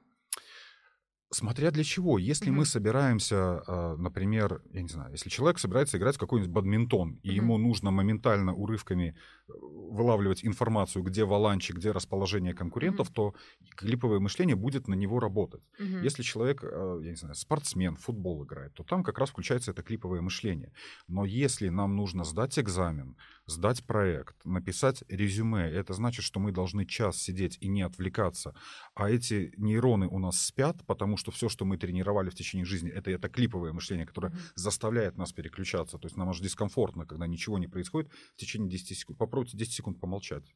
Смотря 1.35 1.71
для 1.71 1.83
чего. 1.83 2.19
Если 2.19 2.49
mm-hmm. 2.49 2.57
мы 2.57 2.67
собираемся, 2.67 3.63
а, 3.67 3.97
например, 3.97 4.61
я 4.71 4.83
не 4.83 4.89
знаю, 4.89 5.13
если 5.13 5.31
человек 5.31 5.59
собирается 5.59 5.97
играть 5.97 6.17
в 6.17 6.19
какой-нибудь 6.19 6.53
бадминтон, 6.53 7.21
и 7.23 7.29
mm-hmm. 7.29 7.33
ему 7.33 7.57
нужно 7.57 7.91
моментально 7.91 8.53
урывками 8.53 9.17
э, 9.49 9.53
вылавливать 9.53 10.45
информацию, 10.45 11.03
где 11.03 11.25
валанчик, 11.25 11.77
где 11.77 11.91
расположение 11.91 12.53
конкурентов, 12.53 13.09
mm-hmm. 13.09 13.15
то 13.15 13.35
клиповое 13.77 14.21
мышление 14.21 14.57
будет 14.57 14.89
на 14.89 14.95
него 14.95 15.21
работать. 15.21 15.63
Mm-hmm. 15.81 16.05
Если 16.05 16.23
человек, 16.23 16.65
а, 16.65 17.01
я 17.01 17.11
не 17.11 17.17
знаю, 17.17 17.35
спортсмен, 17.35 17.97
футбол 17.97 18.45
играет, 18.45 18.75
то 18.75 18.85
там 18.85 19.03
как 19.03 19.19
раз 19.19 19.31
включается 19.31 19.71
это 19.71 19.83
клиповое 19.83 20.21
мышление. 20.21 20.73
Но 21.09 21.25
если 21.25 21.71
нам 21.71 21.97
нужно 21.97 22.25
сдать 22.25 22.59
экзамен, 22.59 23.17
сдать 23.47 23.85
проект, 23.85 24.45
написать 24.45 25.03
резюме, 25.09 25.69
это 25.69 25.95
значит, 25.95 26.25
что 26.25 26.41
мы 26.41 26.53
должны 26.53 26.87
час 26.87 27.17
сидеть 27.17 27.59
и 27.61 27.69
не 27.69 27.83
отвлекаться, 27.83 28.55
а 28.95 29.11
эти 29.11 29.53
нейроны 29.57 30.07
у 30.07 30.19
нас 30.19 30.41
спят, 30.41 30.85
потому 30.87 31.17
что 31.17 31.31
все, 31.31 31.49
что 31.49 31.65
мы 31.65 31.77
тренировали 31.77 32.31
в 32.31 32.35
течение 32.35 32.65
жизни, 32.65 32.91
это, 32.91 33.11
это 33.11 33.29
клиповое 33.29 33.73
мышление, 33.73 34.07
которое 34.07 34.33
mm-hmm. 34.33 34.53
заставляет 34.55 35.17
нас 35.17 35.33
переключаться. 35.33 35.99
То 35.99 36.07
есть 36.07 36.17
нам 36.17 36.29
аж 36.31 36.41
дискомфортно, 36.41 37.07
когда 37.07 37.27
ничего 37.27 37.59
не 37.59 37.67
происходит 37.67 38.11
в 38.13 38.37
течение 38.37 38.71
10 38.71 38.99
секунд. 38.99 39.19
Попробуйте 39.19 39.57
10 39.57 39.73
секунд 39.73 40.01
помолчать. 40.01 40.55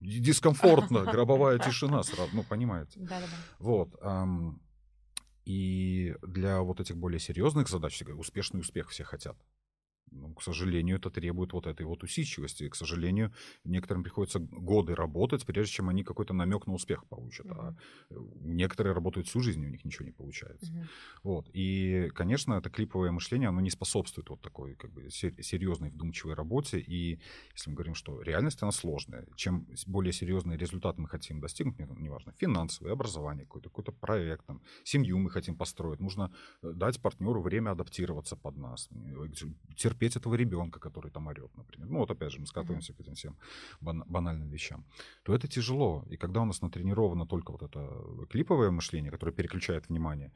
Дискомфортно, 0.00 1.04
гробовая 1.12 1.58
тишина 1.58 2.02
сразу, 2.04 2.30
ну, 2.34 2.44
понимаете. 2.44 3.00
Да-да-да. 3.00 3.36
Вот. 3.58 3.94
И 5.44 6.14
для 6.22 6.60
вот 6.60 6.78
этих 6.78 6.96
более 6.96 7.18
серьезных 7.18 7.68
задач 7.68 8.00
успешный 8.02 8.60
успех 8.60 8.90
все 8.90 9.02
хотят. 9.02 9.36
Ну, 10.10 10.34
к 10.34 10.42
сожалению, 10.42 10.96
это 10.96 11.10
требует 11.10 11.52
вот 11.52 11.66
этой 11.66 11.86
вот 11.86 12.02
усидчивости. 12.02 12.64
И, 12.64 12.68
к 12.68 12.74
сожалению, 12.74 13.32
некоторым 13.64 14.02
приходится 14.02 14.38
годы 14.38 14.94
работать, 14.94 15.44
прежде 15.46 15.72
чем 15.72 15.88
они 15.88 16.02
какой-то 16.02 16.34
намек 16.34 16.66
на 16.66 16.74
успех 16.74 17.06
получат. 17.06 17.46
Mm-hmm. 17.46 17.58
А 17.58 17.76
э, 18.10 18.14
некоторые 18.40 18.94
работают 18.94 19.28
всю 19.28 19.40
жизнь, 19.40 19.64
у 19.64 19.68
них 19.68 19.84
ничего 19.84 20.06
не 20.06 20.12
получается. 20.12 20.72
Mm-hmm. 20.72 20.86
Вот. 21.22 21.50
И, 21.52 22.10
конечно, 22.14 22.54
это 22.54 22.70
клиповое 22.70 23.10
мышление, 23.10 23.48
оно 23.48 23.60
не 23.60 23.70
способствует 23.70 24.30
вот 24.30 24.40
такой 24.40 24.74
как 24.74 24.92
бы 24.92 25.10
серьезной, 25.10 25.90
вдумчивой 25.90 26.34
работе. 26.34 26.78
И 26.78 27.20
если 27.52 27.70
мы 27.70 27.76
говорим, 27.76 27.94
что 27.94 28.22
реальность, 28.22 28.62
она 28.62 28.72
сложная. 28.72 29.26
Чем 29.36 29.66
более 29.86 30.12
серьезный 30.12 30.56
результат 30.56 30.98
мы 30.98 31.08
хотим 31.08 31.40
достигнуть, 31.40 31.78
неважно, 31.78 32.32
финансовое, 32.32 32.92
образование 32.92 33.44
какой-то, 33.44 33.68
какой-то 33.68 33.92
проект, 33.92 34.46
там, 34.46 34.62
семью 34.84 35.18
мы 35.18 35.30
хотим 35.30 35.56
построить, 35.56 36.00
нужно 36.00 36.32
э, 36.62 36.72
дать 36.72 37.00
партнеру 37.00 37.42
время 37.42 37.70
адаптироваться 37.70 38.36
под 38.36 38.56
нас, 38.56 38.88
терпеть 39.76 39.97
терпеть 39.98 40.16
этого 40.16 40.36
ребенка, 40.36 40.80
который 40.80 41.10
там 41.10 41.26
орет, 41.26 41.56
например. 41.56 41.88
Ну 41.90 41.98
вот 41.98 42.10
опять 42.10 42.32
же 42.32 42.40
мы 42.40 42.46
скатываемся 42.46 42.92
mm-hmm. 42.92 42.96
к 42.96 43.00
этим 43.00 43.14
всем 43.14 43.36
бан- 43.80 44.04
банальным 44.06 44.48
вещам. 44.48 44.84
То 45.24 45.34
это 45.34 45.48
тяжело. 45.48 46.04
И 46.10 46.16
когда 46.16 46.40
у 46.40 46.44
нас 46.44 46.62
натренировано 46.62 47.26
только 47.26 47.52
вот 47.52 47.62
это 47.62 47.80
клиповое 48.30 48.70
мышление, 48.70 49.10
которое 49.10 49.32
переключает 49.32 49.88
внимание, 49.88 50.32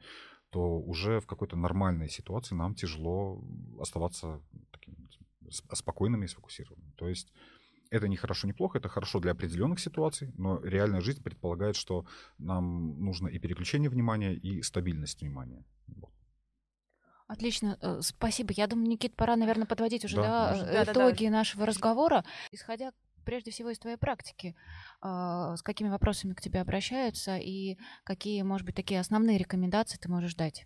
то 0.49 0.79
уже 0.79 1.19
в 1.19 1.25
какой-то 1.25 1.55
нормальной 1.55 2.09
ситуации 2.09 2.55
нам 2.55 2.75
тяжело 2.75 3.41
оставаться 3.79 4.39
таким 4.71 4.95
спокойными 5.71 6.25
и 6.25 6.27
сфокусированными. 6.27 6.91
То 6.95 7.07
есть 7.07 7.33
это 7.91 8.07
не 8.07 8.15
хорошо, 8.15 8.47
не 8.47 8.53
плохо, 8.53 8.79
это 8.79 8.89
хорошо 8.89 9.19
для 9.19 9.31
определенных 9.31 9.79
ситуаций, 9.79 10.31
но 10.37 10.59
реальная 10.63 11.01
жизнь 11.01 11.21
предполагает, 11.23 11.75
что 11.75 12.05
нам 12.39 12.99
нужно 12.99 13.29
и 13.29 13.39
переключение 13.39 13.89
внимания, 13.89 14.33
и 14.33 14.63
стабильность 14.63 15.21
внимания. 15.21 15.63
Вот. 15.87 16.11
Отлично, 17.43 17.77
э, 17.81 17.99
спасибо. 18.01 18.53
Я 18.55 18.67
думаю, 18.67 18.87
Никит, 18.87 19.17
пора, 19.17 19.35
наверное, 19.35 19.67
подводить 19.67 20.05
уже 20.05 20.15
да, 20.15 20.57
да, 20.57 20.83
итоги 20.85 21.25
да, 21.25 21.31
да. 21.31 21.37
нашего 21.39 21.65
разговора. 21.65 22.23
Исходя 22.51 22.93
прежде 23.25 23.51
всего 23.51 23.69
из 23.69 23.79
твоей 23.79 23.97
практики, 23.97 24.55
а, 25.01 25.57
с 25.57 25.61
какими 25.61 25.89
вопросами 25.89 26.35
к 26.35 26.41
тебе 26.41 26.61
обращаются 26.61 27.35
и 27.35 27.77
какие, 28.05 28.43
может 28.43 28.65
быть, 28.65 28.75
такие 28.75 29.01
основные 29.01 29.37
рекомендации 29.37 29.97
ты 29.97 30.07
можешь 30.07 30.35
дать? 30.35 30.65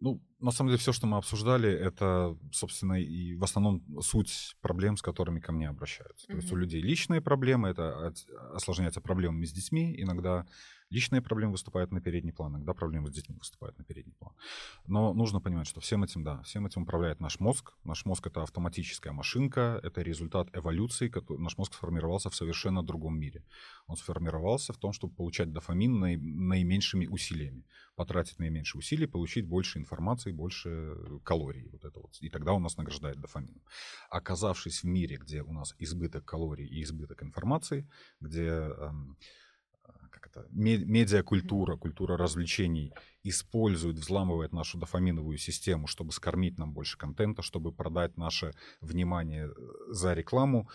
Ну, 0.00 0.20
на 0.40 0.50
самом 0.50 0.70
деле, 0.70 0.78
все, 0.78 0.92
что 0.92 1.06
мы 1.06 1.16
обсуждали, 1.16 1.70
это, 1.70 2.36
собственно, 2.52 2.94
и 2.94 3.34
в 3.34 3.44
основном 3.44 3.82
суть 4.00 4.56
проблем, 4.60 4.96
с 4.96 5.02
которыми 5.02 5.40
ко 5.40 5.52
мне 5.52 5.68
обращаются. 5.68 6.26
Mm-hmm. 6.26 6.32
То 6.32 6.36
есть 6.36 6.52
у 6.52 6.56
людей 6.56 6.82
личные 6.82 7.20
проблемы, 7.20 7.68
это 7.68 8.12
осложняется 8.54 9.00
проблемами 9.00 9.44
с 9.44 9.52
детьми, 9.52 9.94
иногда 9.98 10.46
Личные 10.94 11.22
проблемы 11.22 11.52
выступают 11.52 11.92
на 11.92 12.00
передний 12.00 12.32
план, 12.32 12.52
иногда 12.54 12.72
проблемы 12.72 13.08
с 13.08 13.12
детьми 13.12 13.36
выступают 13.36 13.76
на 13.78 13.84
передний 13.84 14.14
план. 14.14 14.32
Но 14.86 15.12
нужно 15.14 15.40
понимать, 15.40 15.66
что 15.66 15.80
всем 15.80 16.04
этим, 16.04 16.22
да, 16.22 16.42
всем 16.42 16.66
этим 16.66 16.82
управляет 16.82 17.20
наш 17.20 17.40
мозг. 17.40 17.72
Наш 17.84 18.04
мозг— 18.04 18.26
это 18.28 18.42
автоматическая 18.42 19.12
машинка, 19.12 19.80
это 19.82 20.02
результат 20.02 20.48
эволюции. 20.52 21.08
Который, 21.08 21.38
наш 21.38 21.58
мозг 21.58 21.74
сформировался 21.74 22.30
в 22.30 22.34
совершенно 22.36 22.82
другом 22.82 23.18
мире. 23.18 23.42
Он 23.88 23.96
сформировался 23.96 24.72
в 24.72 24.76
том, 24.76 24.92
чтобы 24.92 25.14
получать 25.14 25.52
дофамин 25.52 25.98
наи, 25.98 26.16
наименьшими 26.16 27.06
усилиями. 27.06 27.64
Потратить 27.96 28.38
наименьшие 28.38 28.78
усилия, 28.78 29.08
получить 29.08 29.48
больше 29.48 29.78
информации, 29.78 30.30
больше 30.34 30.96
калорий. 31.24 31.68
Вот 31.72 31.84
это 31.84 32.00
вот. 32.00 32.16
И 32.20 32.28
тогда 32.28 32.52
он 32.52 32.62
нас 32.62 32.76
награждает 32.76 33.20
дофамином. 33.20 33.62
Оказавшись 34.10 34.82
в 34.82 34.86
мире, 34.86 35.16
где 35.16 35.42
у 35.42 35.52
нас 35.52 35.74
избыток 35.78 36.24
калорий 36.24 36.66
и 36.66 36.82
избыток 36.82 37.22
информации, 37.22 37.88
где 38.20 38.48
эм, 38.48 39.16
как 40.10 40.26
это, 40.28 40.46
медиакультура, 40.50 41.76
культура 41.76 42.16
развлечений 42.16 42.92
использует, 43.22 43.96
взламывает 43.96 44.52
нашу 44.52 44.78
дофаминовую 44.78 45.38
систему, 45.38 45.86
чтобы 45.86 46.12
скормить 46.12 46.58
нам 46.58 46.72
больше 46.72 46.98
контента, 46.98 47.42
чтобы 47.42 47.72
продать 47.72 48.16
наше 48.16 48.52
внимание 48.80 49.48
э, 49.48 49.52
за 49.88 50.14
рекламу, 50.14 50.68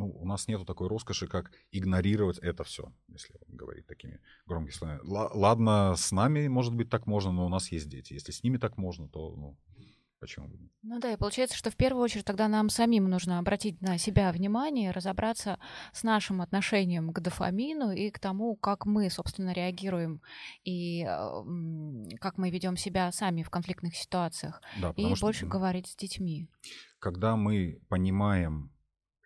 ну, 0.00 0.08
у 0.08 0.26
нас 0.26 0.48
нету 0.48 0.64
такой 0.64 0.88
роскоши, 0.88 1.26
как 1.26 1.52
игнорировать 1.72 2.38
это 2.38 2.64
все, 2.64 2.90
если 3.08 3.38
говорить 3.48 3.86
такими 3.86 4.18
громкими 4.46 4.72
словами. 4.72 5.00
Ладно, 5.04 5.94
с 5.94 6.10
нами, 6.10 6.48
может 6.48 6.74
быть, 6.74 6.88
так 6.88 7.06
можно, 7.06 7.32
но 7.32 7.44
у 7.44 7.50
нас 7.50 7.70
есть 7.70 7.88
дети. 7.88 8.14
Если 8.14 8.32
с 8.32 8.42
ними 8.42 8.56
так 8.56 8.78
можно, 8.78 9.08
то 9.08 9.36
ну, 9.36 9.58
Почему 10.20 10.48
бы 10.48 10.58
нет? 10.58 10.70
Ну 10.82 11.00
да, 11.00 11.14
и 11.14 11.16
получается, 11.16 11.56
что 11.56 11.70
в 11.70 11.76
первую 11.76 12.04
очередь 12.04 12.26
тогда 12.26 12.46
нам 12.46 12.68
самим 12.68 13.08
нужно 13.08 13.38
обратить 13.38 13.80
на 13.80 13.96
себя 13.96 14.30
внимание, 14.32 14.90
разобраться 14.90 15.58
с 15.94 16.02
нашим 16.02 16.42
отношением 16.42 17.14
к 17.14 17.20
дофамину 17.20 17.90
и 17.90 18.10
к 18.10 18.18
тому, 18.18 18.54
как 18.54 18.84
мы, 18.84 19.08
собственно, 19.08 19.54
реагируем 19.54 20.20
и 20.62 21.04
как 22.20 22.36
мы 22.36 22.50
ведем 22.50 22.76
себя 22.76 23.10
сами 23.12 23.42
в 23.42 23.48
конфликтных 23.48 23.96
ситуациях. 23.96 24.60
Да, 24.78 24.92
и 24.94 25.14
что, 25.14 25.26
больше 25.26 25.46
говорить 25.46 25.86
с 25.86 25.96
детьми. 25.96 26.50
Когда 26.98 27.36
мы 27.36 27.80
понимаем, 27.88 28.70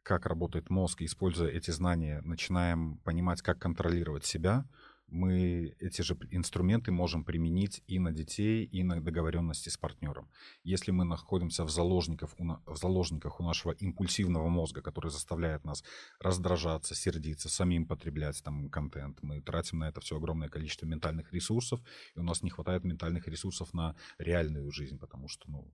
как 0.05 0.27
работает 0.27 0.71
мозг, 0.71 1.01
и 1.01 1.07
используя 1.07 1.51
эти 1.51 1.71
знания, 1.73 2.21
начинаем 2.25 2.99
понимать, 2.99 3.43
как 3.43 3.59
контролировать 3.59 4.25
себя, 4.25 4.65
мы 5.09 5.77
эти 5.81 6.03
же 6.03 6.17
инструменты 6.31 6.91
можем 6.91 7.25
применить 7.25 7.83
и 7.87 7.99
на 7.99 8.11
детей, 8.11 8.65
и 8.65 8.83
на 8.83 9.01
договоренности 9.01 9.69
с 9.69 9.77
партнером. 9.77 10.29
Если 10.65 10.91
мы 10.91 11.05
находимся 11.05 11.65
в, 11.65 11.71
заложниках, 11.71 12.31
в 12.39 12.77
заложниках 12.77 13.41
у 13.41 13.45
нашего 13.45 13.73
импульсивного 13.73 14.49
мозга, 14.49 14.83
который 14.83 15.11
заставляет 15.11 15.65
нас 15.65 15.85
раздражаться, 16.21 16.95
сердиться, 16.95 17.49
самим 17.49 17.87
потреблять 17.87 18.43
там 18.43 18.69
контент, 18.71 19.23
мы 19.23 19.41
тратим 19.41 19.79
на 19.79 19.89
это 19.89 20.01
все 20.01 20.17
огромное 20.17 20.49
количество 20.49 20.87
ментальных 20.87 21.33
ресурсов, 21.33 21.81
и 22.17 22.19
у 22.19 22.23
нас 22.23 22.43
не 22.43 22.51
хватает 22.51 22.85
ментальных 22.85 23.29
ресурсов 23.29 23.73
на 23.75 23.95
реальную 24.19 24.71
жизнь, 24.71 24.99
потому 24.99 25.29
что, 25.29 25.51
ну, 25.51 25.73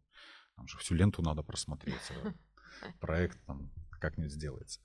там 0.56 0.68
же 0.68 0.76
всю 0.78 0.94
ленту 0.94 1.22
надо 1.22 1.42
просмотреть, 1.42 1.94
а 2.10 2.34
проект 3.00 3.38
там 3.46 3.70
как-нибудь 4.00 4.32
сделается. 4.32 4.80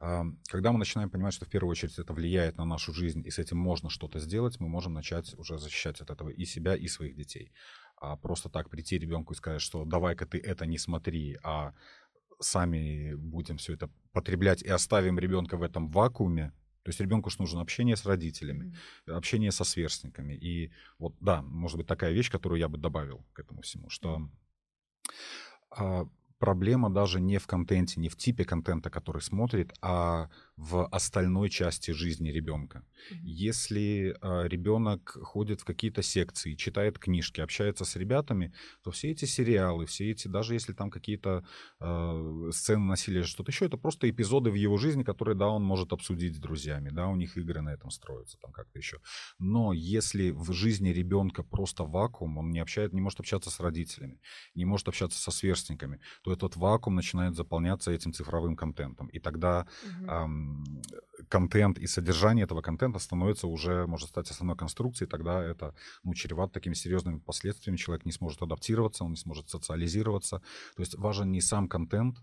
Mm-hmm. 0.00 0.36
Когда 0.48 0.72
мы 0.72 0.78
начинаем 0.78 1.10
понимать, 1.10 1.34
что 1.34 1.44
в 1.44 1.48
первую 1.48 1.70
очередь 1.70 1.98
это 1.98 2.12
влияет 2.12 2.56
на 2.58 2.64
нашу 2.64 2.92
жизнь, 2.92 3.22
и 3.26 3.30
с 3.30 3.38
этим 3.38 3.56
можно 3.56 3.88
что-то 3.90 4.18
сделать, 4.18 4.60
мы 4.60 4.68
можем 4.68 4.92
начать 4.92 5.34
уже 5.38 5.58
защищать 5.58 6.00
от 6.00 6.10
этого 6.10 6.28
и 6.28 6.44
себя, 6.44 6.76
и 6.76 6.88
своих 6.88 7.16
детей. 7.16 7.52
А 7.96 8.16
просто 8.16 8.48
так 8.48 8.68
прийти 8.68 8.98
ребенку 8.98 9.32
и 9.32 9.36
сказать, 9.36 9.62
что 9.62 9.84
давай-ка 9.84 10.26
ты 10.26 10.38
это 10.38 10.66
не 10.66 10.78
смотри, 10.78 11.38
а 11.42 11.72
сами 12.40 13.14
будем 13.14 13.56
все 13.56 13.74
это 13.74 13.88
потреблять 14.12 14.62
и 14.62 14.68
оставим 14.68 15.18
ребенка 15.18 15.56
в 15.56 15.62
этом 15.62 15.88
вакууме, 15.88 16.52
то 16.82 16.90
есть 16.90 17.00
ребенку 17.00 17.30
же 17.30 17.36
нужно 17.40 17.62
общение 17.62 17.96
с 17.96 18.06
родителями, 18.06 18.72
mm-hmm. 19.08 19.12
общение 19.14 19.50
со 19.50 19.64
сверстниками. 19.64 20.34
И 20.34 20.70
вот, 20.98 21.16
да, 21.20 21.42
может 21.42 21.78
быть, 21.78 21.88
такая 21.88 22.12
вещь, 22.12 22.30
которую 22.30 22.60
я 22.60 22.68
бы 22.68 22.78
добавил 22.78 23.26
к 23.32 23.40
этому 23.40 23.62
всему, 23.62 23.90
что 23.90 24.30
а, 25.70 26.08
проблема 26.38 26.90
даже 26.90 27.20
не 27.20 27.38
в 27.38 27.46
контенте, 27.46 28.00
не 28.00 28.08
в 28.08 28.16
типе 28.16 28.44
контента, 28.44 28.90
который 28.90 29.22
смотрит, 29.22 29.72
а 29.80 30.28
в 30.56 30.86
остальной 30.86 31.50
части 31.50 31.90
жизни 31.90 32.30
ребенка. 32.30 32.78
Mm-hmm. 32.78 33.18
Если 33.22 34.10
э, 34.10 34.14
а, 34.22 34.44
ребенок 34.44 35.16
ходит 35.22 35.60
в 35.60 35.64
какие-то 35.64 36.02
секции, 36.02 36.54
читает 36.54 36.98
книжки, 36.98 37.42
общается 37.42 37.84
с 37.84 37.94
ребятами, 37.96 38.54
то 38.82 38.90
все 38.90 39.10
эти 39.10 39.26
сериалы, 39.26 39.84
все 39.84 40.10
эти, 40.10 40.28
даже 40.28 40.54
если 40.54 40.72
там 40.72 40.90
какие-то 40.90 41.44
э, 41.80 42.50
сцены 42.52 42.84
насилия, 42.84 43.24
что-то 43.24 43.50
еще, 43.50 43.66
это 43.66 43.76
просто 43.76 44.08
эпизоды 44.08 44.50
в 44.50 44.54
его 44.54 44.78
жизни, 44.78 45.02
которые, 45.02 45.36
да, 45.36 45.48
он 45.48 45.62
может 45.62 45.92
обсудить 45.92 46.36
с 46.36 46.38
друзьями, 46.38 46.88
да, 46.88 47.08
у 47.08 47.16
них 47.16 47.36
игры 47.36 47.60
на 47.60 47.74
этом 47.74 47.90
строятся, 47.90 48.38
там 48.40 48.50
как-то 48.52 48.78
еще. 48.78 48.98
Но 49.38 49.74
если 49.74 50.30
в 50.30 50.52
жизни 50.52 50.88
ребенка 50.88 51.42
просто 51.42 51.84
вакуум, 51.84 52.38
он 52.38 52.50
не 52.50 52.60
общает, 52.60 52.94
не 52.94 53.02
может 53.02 53.20
общаться 53.20 53.50
с 53.50 53.60
родителями, 53.60 54.20
не 54.54 54.64
может 54.64 54.88
общаться 54.88 55.20
со 55.20 55.30
сверстниками, 55.30 56.00
то 56.22 56.32
этот 56.32 56.56
вакуум 56.56 56.96
начинает 56.96 57.34
заполняться 57.34 57.90
этим 57.90 58.14
цифровым 58.14 58.56
контентом. 58.56 59.08
И 59.08 59.20
тогда 59.20 59.66
mm-hmm. 59.84 60.24
эм, 60.24 60.45
контент 61.28 61.78
и 61.78 61.86
содержание 61.86 62.44
этого 62.44 62.62
контента 62.62 62.98
становится 62.98 63.46
уже, 63.46 63.86
может 63.86 64.08
стать 64.08 64.30
основной 64.30 64.56
конструкцией, 64.56 65.08
тогда 65.08 65.42
это 65.42 65.74
ну, 66.04 66.14
чревато 66.14 66.52
такими 66.54 66.74
серьезными 66.74 67.18
последствиями. 67.18 67.76
Человек 67.76 68.04
не 68.04 68.12
сможет 68.12 68.42
адаптироваться, 68.42 69.04
он 69.04 69.10
не 69.10 69.16
сможет 69.16 69.48
социализироваться. 69.48 70.42
То 70.76 70.82
есть 70.82 70.94
важен 70.96 71.30
не 71.30 71.40
сам 71.40 71.68
контент, 71.68 72.18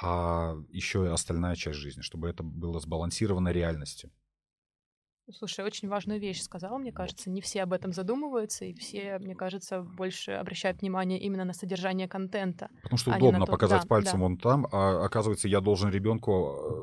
а 0.00 0.56
еще 0.70 1.04
и 1.04 1.08
остальная 1.08 1.54
часть 1.54 1.78
жизни, 1.78 2.02
чтобы 2.02 2.28
это 2.28 2.42
было 2.42 2.80
сбалансировано 2.80 3.50
реальностью. 3.50 4.10
Слушай, 5.30 5.64
очень 5.64 5.88
важную 5.88 6.18
вещь 6.18 6.42
сказала, 6.42 6.78
мне 6.78 6.92
кажется. 6.92 7.30
Не 7.30 7.40
все 7.40 7.62
об 7.62 7.72
этом 7.72 7.92
задумываются, 7.92 8.64
и 8.64 8.74
все, 8.74 9.18
мне 9.18 9.34
кажется, 9.34 9.82
больше 9.82 10.32
обращают 10.32 10.80
внимание 10.80 11.20
именно 11.20 11.44
на 11.44 11.52
содержание 11.52 12.08
контента. 12.08 12.68
Потому 12.82 12.98
что 12.98 13.14
а 13.14 13.16
удобно 13.16 13.46
показать 13.46 13.82
да, 13.82 13.88
пальцем 13.88 14.18
да. 14.18 14.24
вон 14.24 14.36
там, 14.36 14.66
а 14.72 15.04
оказывается, 15.04 15.48
я 15.48 15.60
должен 15.60 15.90
ребенку 15.90 16.32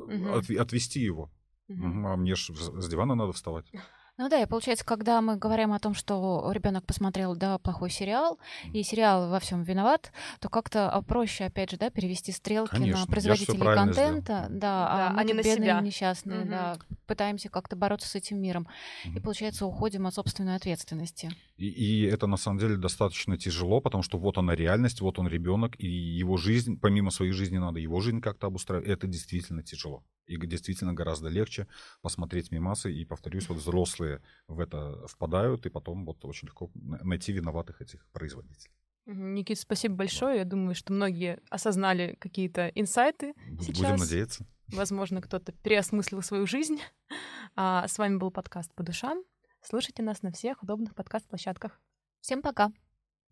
угу. 0.06 0.12
Э, 0.12 0.58
отвести 0.58 1.02
его. 1.02 1.30
Угу. 1.68 2.08
А 2.08 2.16
мне 2.16 2.36
же 2.36 2.56
с 2.56 2.90
дивана 2.90 3.16
надо 3.16 3.34
вставать. 3.34 3.72
Ну 4.20 4.28
да, 4.28 4.42
и 4.42 4.46
получается, 4.46 4.84
когда 4.84 5.22
мы 5.22 5.38
говорим 5.38 5.72
о 5.72 5.80
том, 5.80 5.94
что 5.94 6.52
ребенок 6.52 6.86
посмотрел, 6.86 7.38
да, 7.38 7.58
плохой 7.58 7.90
сериал, 7.90 8.38
и 8.74 8.84
сериал 8.84 9.30
во 9.30 9.40
всем 9.40 9.64
виноват, 9.64 10.12
то 10.42 10.50
как-то 10.50 10.92
а, 10.92 11.02
проще, 11.02 11.46
опять 11.46 11.72
же, 11.72 11.78
да, 11.78 11.90
перевести 11.90 12.34
стрелки 12.34 12.74
Конечно, 12.74 13.00
на 13.00 13.06
производителей 13.08 13.62
контента, 13.62 14.44
сделал. 14.48 14.60
да, 14.60 14.60
Да, 14.60 15.08
а 15.08 15.14
мы 15.14 15.22
а 15.22 15.24
не 15.24 15.34
на 15.34 15.42
бедные 15.42 15.56
себя. 15.56 15.80
несчастные, 15.80 16.42
Мгм. 16.42 16.50
да, 16.50 16.80
пытаемся 17.08 17.48
как-то 17.48 17.78
бороться 17.78 18.10
с 18.10 18.16
этим 18.16 18.42
миром. 18.42 18.68
И 19.06 19.08
Мгм. 19.08 19.22
получается, 19.22 19.66
уходим 19.66 20.06
от 20.06 20.14
собственной 20.14 20.58
ответственности. 20.58 21.32
И, 21.58 21.68
и 21.68 22.04
это 22.04 22.28
на 22.28 22.38
самом 22.38 22.60
деле 22.60 22.76
достаточно 22.76 23.38
тяжело, 23.38 23.80
потому 23.80 24.04
что 24.04 24.18
вот 24.18 24.38
она 24.38 24.54
реальность, 24.54 25.00
вот 25.00 25.18
он 25.20 25.30
ребенок, 25.30 25.76
и 25.80 25.88
его 25.88 26.36
жизнь, 26.36 26.78
помимо 26.78 27.10
своей 27.12 27.32
жизни, 27.32 27.58
надо 27.58 27.80
его 27.80 28.02
жизнь 28.02 28.20
как-то 28.20 28.48
обустраивать. 28.48 28.90
Это 28.90 29.08
действительно 29.08 29.64
тяжело. 29.64 30.04
И 30.28 30.38
действительно 30.38 30.94
гораздо 30.94 31.28
легче 31.28 31.68
посмотреть 32.02 32.52
мимасы. 32.52 32.94
И, 32.94 33.04
повторюсь, 33.04 33.50
вот 33.50 33.58
взрослые 33.58 34.09
в 34.48 34.60
это 34.60 35.08
впадают, 35.08 35.66
и 35.66 35.70
потом 35.70 36.06
вот 36.06 36.24
очень 36.26 36.48
легко 36.48 36.70
на- 36.74 37.00
найти 37.04 37.32
виноватых 37.34 37.82
этих 37.82 38.06
производителей. 38.12 38.74
Никит, 39.06 39.58
спасибо 39.60 39.96
большое. 39.96 40.38
Я 40.40 40.46
думаю, 40.46 40.76
что 40.76 40.94
многие 40.94 41.40
осознали 41.50 42.16
какие-то 42.20 42.68
инсайты. 42.76 43.34
Бу- 43.50 43.64
Сейчас- 43.64 43.92
Будем 43.92 43.96
надеяться. 43.98 44.46
Возможно, 44.68 45.22
кто-то 45.22 45.52
переосмыслил 45.52 46.22
свою 46.22 46.46
жизнь. 46.48 46.80
А 47.56 47.88
с 47.88 47.98
вами 47.98 48.18
был 48.18 48.30
подкаст 48.32 48.74
«По 48.76 48.84
душам». 48.84 49.24
Слушайте 49.62 50.04
нас 50.04 50.22
на 50.22 50.32
всех 50.32 50.62
удобных 50.64 50.94
подкаст-площадках. 50.96 51.82
Всем 52.22 52.42
пока! 52.42 52.72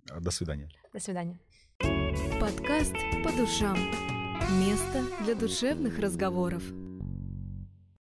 А, 0.10 0.20
До 0.20 0.32
свидания. 0.32 0.70
До 0.92 1.00
свидания. 1.00 1.40
Подкаст 2.42 2.96
по 3.24 3.32
душам. 3.32 3.78
Место 4.60 5.04
для 5.24 5.36
душевных 5.36 6.00
разговоров. 6.00 6.64